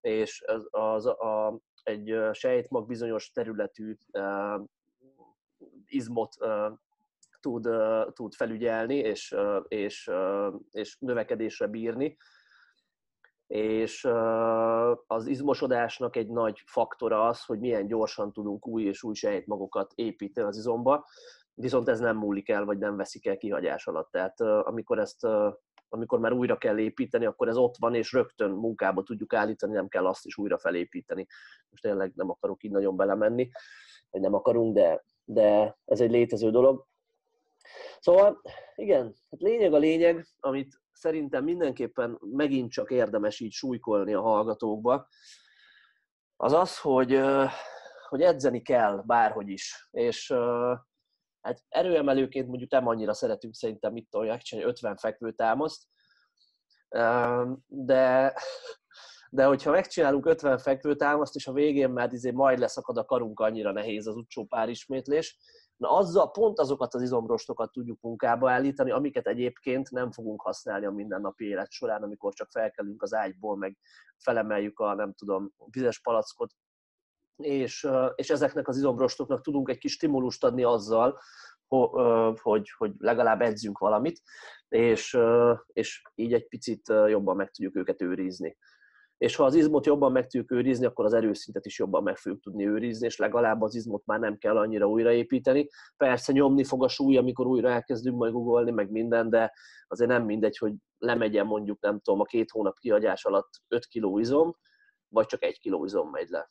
és 0.00 0.44
az, 0.46 0.66
az 0.70 1.06
a, 1.06 1.60
egy 1.82 2.14
sejtmag 2.32 2.86
bizonyos 2.86 3.30
területű 3.30 3.96
izmot 5.86 6.36
tud, 7.40 7.68
tud 8.12 8.34
felügyelni 8.34 8.96
és, 8.96 9.36
és, 9.68 10.10
és 10.70 10.96
növekedésre 10.98 11.66
bírni. 11.66 12.16
És 13.46 14.04
az 15.06 15.26
izmosodásnak 15.26 16.16
egy 16.16 16.28
nagy 16.28 16.62
faktora 16.66 17.28
az, 17.28 17.44
hogy 17.44 17.58
milyen 17.58 17.86
gyorsan 17.86 18.32
tudunk 18.32 18.66
új 18.66 18.82
és 18.82 19.02
új 19.02 19.14
sejtmagokat 19.14 19.92
építeni 19.94 20.46
az 20.46 20.56
izomba, 20.56 21.06
viszont 21.54 21.88
ez 21.88 22.00
nem 22.00 22.16
múlik 22.16 22.48
el, 22.48 22.64
vagy 22.64 22.78
nem 22.78 22.96
veszik 22.96 23.26
el 23.26 23.36
kihagyás 23.36 23.86
alatt. 23.86 24.10
Tehát 24.10 24.40
amikor 24.40 24.98
ezt 24.98 25.26
amikor 25.88 26.18
már 26.18 26.32
újra 26.32 26.58
kell 26.58 26.78
építeni, 26.78 27.26
akkor 27.26 27.48
ez 27.48 27.56
ott 27.56 27.76
van, 27.78 27.94
és 27.94 28.12
rögtön 28.12 28.50
munkába 28.50 29.02
tudjuk 29.02 29.34
állítani, 29.34 29.72
nem 29.72 29.88
kell 29.88 30.06
azt 30.06 30.26
is 30.26 30.36
újra 30.36 30.58
felépíteni. 30.58 31.26
Most 31.70 31.82
tényleg 31.82 32.12
nem 32.14 32.30
akarok 32.30 32.62
így 32.62 32.70
nagyon 32.70 32.96
belemenni, 32.96 33.50
vagy 34.10 34.20
nem 34.20 34.34
akarunk, 34.34 34.74
de, 34.74 35.04
de 35.26 35.78
ez 35.84 36.00
egy 36.00 36.10
létező 36.10 36.50
dolog. 36.50 36.86
Szóval 38.00 38.42
igen, 38.74 39.04
hát 39.04 39.40
lényeg 39.40 39.74
a 39.74 39.78
lényeg, 39.78 40.26
amit 40.40 40.80
szerintem 40.92 41.44
mindenképpen 41.44 42.18
megint 42.20 42.70
csak 42.70 42.90
érdemes 42.90 43.40
így 43.40 43.52
súlykolni 43.52 44.14
a 44.14 44.20
hallgatókba, 44.20 45.08
az 46.36 46.52
az, 46.52 46.78
hogy, 46.78 47.20
hogy 48.08 48.22
edzeni 48.22 48.62
kell 48.62 49.02
bárhogy 49.06 49.48
is. 49.48 49.88
És 49.90 50.34
hát 51.40 51.62
erőemelőként 51.68 52.48
mondjuk 52.48 52.70
nem 52.70 52.86
annyira 52.86 53.14
szeretünk 53.14 53.54
szerintem 53.54 53.92
mit 53.92 54.08
tudják 54.10 54.42
csinálni 54.42 54.70
50 54.70 54.96
fekvő 54.96 55.32
támaszt, 55.32 55.82
de, 57.66 58.34
de 59.30 59.44
hogyha 59.44 59.70
megcsinálunk 59.70 60.26
50 60.26 60.58
fekvő 60.58 60.96
támaszt, 60.96 61.34
és 61.34 61.46
a 61.46 61.52
végén 61.52 61.90
már 61.90 62.12
izé 62.12 62.30
majd 62.30 62.58
leszakad 62.58 62.96
a 62.96 63.04
karunk, 63.04 63.40
annyira 63.40 63.72
nehéz 63.72 64.06
az 64.06 64.16
utcsó 64.16 64.44
pár 64.44 64.68
ismétlés, 64.68 65.38
na 65.76 65.90
azzal 65.90 66.30
pont 66.30 66.58
azokat 66.58 66.94
az 66.94 67.02
izomrostokat 67.02 67.72
tudjuk 67.72 68.00
munkába 68.00 68.50
állítani, 68.50 68.90
amiket 68.90 69.26
egyébként 69.26 69.90
nem 69.90 70.10
fogunk 70.10 70.42
használni 70.42 70.86
a 70.86 70.90
mindennapi 70.90 71.44
élet 71.44 71.70
során, 71.70 72.02
amikor 72.02 72.32
csak 72.32 72.50
felkelünk 72.50 73.02
az 73.02 73.14
ágyból, 73.14 73.56
meg 73.56 73.78
felemeljük 74.18 74.78
a, 74.78 74.94
nem 74.94 75.12
tudom, 75.12 75.52
vizes 75.70 76.00
palackot, 76.00 76.52
és, 77.36 77.88
és 78.14 78.30
ezeknek 78.30 78.68
az 78.68 78.76
izomrostoknak 78.76 79.40
tudunk 79.40 79.68
egy 79.68 79.78
kis 79.78 79.92
stimulust 79.92 80.44
adni 80.44 80.62
azzal, 80.62 81.18
hogy, 82.42 82.70
hogy 82.76 82.92
legalább 82.98 83.40
edzünk 83.40 83.78
valamit, 83.78 84.22
és, 84.68 85.18
és 85.66 86.02
így 86.14 86.32
egy 86.32 86.48
picit 86.48 86.88
jobban 86.88 87.36
meg 87.36 87.50
tudjuk 87.50 87.76
őket 87.76 88.02
őrizni. 88.02 88.56
És 89.18 89.36
ha 89.36 89.44
az 89.44 89.54
izmot 89.54 89.86
jobban 89.86 90.12
meg 90.12 90.22
tudjuk 90.22 90.50
őrizni, 90.50 90.86
akkor 90.86 91.04
az 91.04 91.12
erőszintet 91.12 91.66
is 91.66 91.78
jobban 91.78 92.02
meg 92.02 92.16
fogjuk 92.16 92.42
tudni 92.42 92.66
őrizni, 92.66 93.06
és 93.06 93.16
legalább 93.16 93.62
az 93.62 93.74
izmot 93.74 94.06
már 94.06 94.20
nem 94.20 94.38
kell 94.38 94.56
annyira 94.56 94.88
újraépíteni. 94.88 95.68
Persze 95.96 96.32
nyomni 96.32 96.64
fog 96.64 96.84
a 96.84 96.88
súly, 96.88 97.16
amikor 97.16 97.46
újra 97.46 97.70
elkezdünk 97.70 98.16
majd 98.16 98.32
googolni, 98.32 98.70
meg 98.70 98.90
minden, 98.90 99.30
de 99.30 99.52
azért 99.86 100.10
nem 100.10 100.24
mindegy, 100.24 100.56
hogy 100.56 100.72
lemegyen 100.98 101.46
mondjuk, 101.46 101.80
nem 101.80 102.00
tudom, 102.00 102.20
a 102.20 102.24
két 102.24 102.50
hónap 102.50 102.78
kihagyás 102.78 103.24
alatt 103.24 103.48
5 103.68 103.86
kg 103.86 104.20
izom, 104.20 104.56
vagy 105.08 105.26
csak 105.26 105.42
1 105.42 105.60
kg 105.60 105.84
izom 105.84 106.10
megy 106.10 106.28
le. 106.28 106.50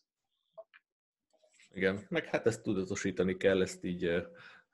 Igen, 1.73 2.05
meg 2.09 2.25
hát 2.25 2.45
ezt 2.45 2.63
tudatosítani 2.63 3.37
kell, 3.37 3.61
ezt 3.61 3.83
így 3.83 4.27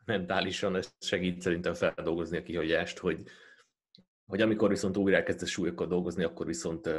mentálisan, 0.06 0.76
ez 0.76 0.96
segít 1.00 1.42
szerintem 1.42 1.74
feldolgozni 1.74 2.38
a 2.38 2.44
kihagyást, 2.44 2.98
hogy, 2.98 3.24
hogy 4.26 4.42
amikor 4.42 4.70
viszont 4.70 4.98
újra 4.98 5.16
elkezdesz 5.16 5.50
súlyokkal 5.50 5.88
dolgozni, 5.88 6.24
akkor 6.24 6.46
viszont 6.46 6.90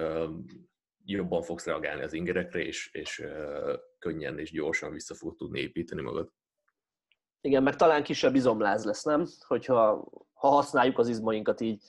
jobban 1.05 1.43
fogsz 1.43 1.67
reagálni 1.67 2.03
az 2.03 2.13
ingerekre, 2.13 2.61
és, 2.61 2.91
és 2.93 3.25
könnyen 3.99 4.39
és 4.39 4.51
gyorsan 4.51 4.93
vissza 4.93 5.15
fog 5.15 5.37
tudni 5.37 5.61
építeni 5.61 6.03
magad. 6.03 6.31
Igen, 7.41 7.63
meg 7.63 7.77
talán 7.77 8.03
kisebb 8.03 8.35
izomláz 8.35 8.85
lesz, 8.85 9.03
nem? 9.03 9.27
Hogyha 9.47 10.09
ha 10.33 10.49
használjuk 10.49 10.99
az 10.99 11.09
izmainkat 11.09 11.61
így 11.61 11.83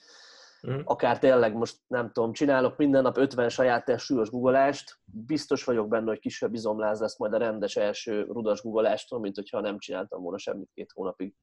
Mm. 0.68 0.80
Akár 0.84 1.20
tényleg 1.20 1.54
most 1.54 1.78
nem 1.88 2.12
tudom, 2.12 2.34
csinálok 2.34 2.78
minden 2.78 3.02
nap 3.02 3.18
50 3.18 3.50
saját 3.50 3.86
testsúlyos 3.86 4.30
guggolást, 4.30 4.98
biztos 5.06 5.64
vagyok 5.64 5.88
benne, 5.88 6.10
hogy 6.10 6.20
kisebb 6.20 6.54
izomláz 6.54 7.00
lesz 7.00 7.18
majd 7.18 7.34
a 7.34 7.38
rendes 7.38 7.76
első 7.76 8.22
rudas 8.22 8.62
guggolástól, 8.62 9.20
mint 9.20 9.36
hogyha 9.36 9.62
nem 9.62 9.80
csináltam 9.80 10.22
volna 10.22 10.38
semmit 10.38 10.72
két 10.74 10.92
hónapig. 10.94 11.34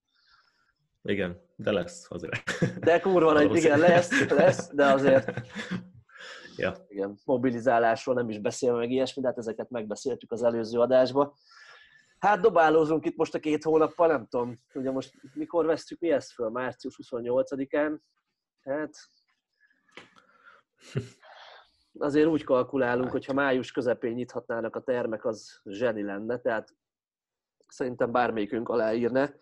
Igen, 1.03 1.41
de 1.57 1.73
lesz 1.73 2.07
azért. 2.09 2.35
De 2.81 3.01
kurva 3.01 3.33
nagy, 3.33 3.57
igen, 3.57 3.79
lesz, 3.79 4.29
lesz, 4.29 4.71
de 4.75 4.85
azért 4.85 5.31
ja. 6.57 6.75
igen, 6.89 7.19
mobilizálásról 7.25 8.15
nem 8.15 8.29
is 8.29 8.39
beszélve 8.39 8.79
meg 8.79 8.91
ilyesmi, 8.91 9.23
de 9.23 9.29
hát 9.29 9.39
ezeket 9.39 9.71
megbeszéltük 9.71 10.33
az 10.33 10.43
előző 10.43 10.81
adásban. 10.81 11.33
Hát 12.19 12.41
dobálózunk 12.41 13.07
itt 13.07 13.17
most 13.17 13.35
a 13.35 13.39
két 13.39 13.65
hónappal, 13.65 14.07
nem 14.07 14.27
tudom, 14.27 14.61
ugye 14.75 14.91
most 14.91 15.15
mikor 15.35 15.67
vesztük 15.67 15.99
mi 16.01 16.11
ezt 16.11 16.33
föl? 16.33 16.49
Március 16.49 16.99
28-án, 17.03 17.99
Hát 18.63 18.91
azért 21.99 22.27
úgy 22.27 22.45
kalkulálunk, 22.45 23.11
hogy 23.11 23.25
ha 23.25 23.33
május 23.33 23.73
közepén 23.73 24.13
nyithatnának 24.13 24.77
a 24.77 24.83
termek, 24.83 25.25
az 25.25 25.61
zseni 25.65 26.03
lenne, 26.03 26.39
tehát 26.39 26.77
szerintem 27.67 28.13
bármelyikünk 28.13 28.69
aláírne. 28.69 29.37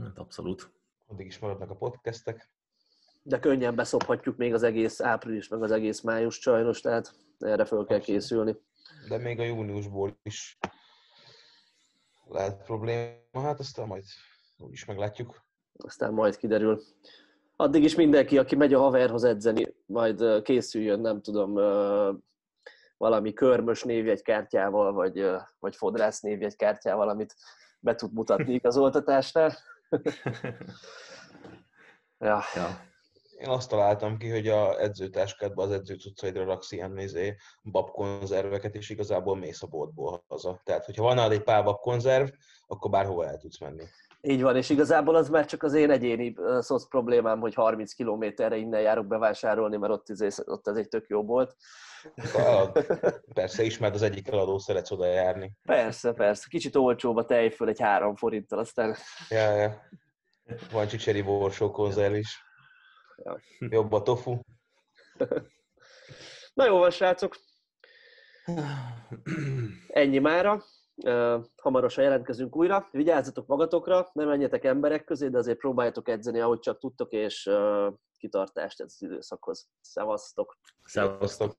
Hát 0.00 0.18
abszolút. 0.18 0.74
Addig 1.06 1.26
is 1.26 1.38
maradnak 1.38 1.70
a 1.70 1.76
podcastek. 1.76 2.50
De 3.28 3.38
könnyen 3.38 3.74
beszophatjuk 3.74 4.36
még 4.36 4.54
az 4.54 4.62
egész 4.62 5.00
április, 5.00 5.48
meg 5.48 5.62
az 5.62 5.70
egész 5.70 6.00
május 6.00 6.34
sajnos, 6.34 6.80
tehát 6.80 7.14
erre 7.38 7.64
föl 7.64 7.86
kell 7.86 7.98
készülni. 7.98 8.56
De 9.08 9.18
még 9.18 9.40
a 9.40 9.44
júniusból 9.44 10.18
is 10.22 10.58
lehet 12.28 12.62
probléma, 12.62 13.40
hát 13.40 13.58
aztán 13.58 13.86
majd 13.86 14.04
úgyis 14.58 14.84
meglátjuk 14.84 15.44
aztán 15.78 16.12
majd 16.12 16.36
kiderül. 16.36 16.82
Addig 17.56 17.82
is 17.82 17.94
mindenki, 17.94 18.38
aki 18.38 18.56
megy 18.56 18.74
a 18.74 18.80
haverhoz 18.80 19.24
edzeni, 19.24 19.74
majd 19.86 20.42
készüljön, 20.42 21.00
nem 21.00 21.22
tudom, 21.22 21.54
valami 22.96 23.32
körmös 23.32 23.82
névjegykártyával, 23.82 24.92
vagy, 24.92 25.30
vagy 25.58 25.76
fodrász 25.76 26.20
névjegykártyával, 26.20 27.08
amit 27.08 27.34
be 27.80 27.94
tud 27.94 28.12
mutatni 28.12 28.54
igazoltatásnál. 28.54 29.56
ja. 32.18 32.42
ja. 32.54 32.94
Én 33.38 33.48
azt 33.48 33.68
találtam 33.68 34.16
ki, 34.16 34.28
hogy 34.30 34.48
a 34.48 34.80
edzőtáskádba 34.80 35.62
az 35.62 35.70
edzőcuccaidra 35.70 36.44
raksz 36.44 36.72
ilyen 36.72 36.90
nézé, 36.90 37.36
babkonzerveket, 37.62 38.74
és 38.74 38.90
igazából 38.90 39.36
mész 39.36 39.62
a 39.62 39.66
boltból 39.66 40.24
haza. 40.28 40.60
Tehát, 40.64 40.84
hogyha 40.84 41.02
van 41.02 41.14
nálad 41.14 41.32
egy 41.32 41.42
pár 41.42 41.64
babkonzerv, 41.64 42.28
akkor 42.66 42.90
bárhova 42.90 43.26
el 43.26 43.36
tudsz 43.36 43.60
menni. 43.60 43.84
Így 44.20 44.42
van, 44.42 44.56
és 44.56 44.70
igazából 44.70 45.14
az 45.14 45.28
már 45.28 45.46
csak 45.46 45.62
az 45.62 45.74
én 45.74 45.90
egyéni 45.90 46.34
szoc 46.58 46.88
problémám, 46.88 47.40
hogy 47.40 47.54
30 47.54 47.92
kilométerre 47.92 48.56
innen 48.56 48.80
járok 48.80 49.06
bevásárolni, 49.06 49.76
mert 49.76 49.92
ott, 49.92 50.08
izé, 50.08 50.28
ott 50.44 50.68
ez 50.68 50.76
egy 50.76 50.88
tök 50.88 51.06
jó 51.08 51.22
volt. 51.22 51.56
Persze, 53.34 53.62
ismert 53.62 53.94
az 53.94 54.02
egyik 54.02 54.28
eladó, 54.28 54.58
szeretsz 54.58 54.90
oda 54.90 55.06
járni. 55.06 55.52
Persze, 55.62 56.12
persze. 56.12 56.46
Kicsit 56.48 56.76
olcsóbb 56.76 57.16
a 57.16 57.24
tejföl 57.24 57.68
egy 57.68 57.80
három 57.80 58.16
forinttal, 58.16 58.58
aztán... 58.58 58.96
Ja, 59.28 59.50
ja. 59.50 59.88
Van 60.72 60.86
csicseri 60.86 61.22
borsó 61.22 61.70
konzerv 61.70 62.14
is. 62.14 62.45
Ja. 63.16 63.40
Jobb 63.58 63.92
a 63.92 64.02
tofu. 64.02 64.38
Na 66.54 66.66
jó 66.66 66.78
van, 66.78 66.90
srácok. 66.90 67.36
Ennyi 69.86 70.18
mára 70.18 70.62
hamarosan 71.62 72.04
jelentkezünk 72.04 72.56
újra. 72.56 72.88
Vigyázzatok 72.90 73.46
magatokra, 73.46 74.10
nem 74.12 74.28
menjetek 74.28 74.64
emberek 74.64 75.04
közé, 75.04 75.28
de 75.28 75.38
azért 75.38 75.58
próbáljatok 75.58 76.08
edzeni, 76.08 76.40
ahogy 76.40 76.58
csak 76.58 76.78
tudtok, 76.78 77.12
és 77.12 77.50
kitartást 78.18 78.80
ez 78.80 78.92
az 78.94 79.02
időszakhoz. 79.02 79.68
Szevasztok! 79.80 80.58
Szevasztok! 80.84 81.56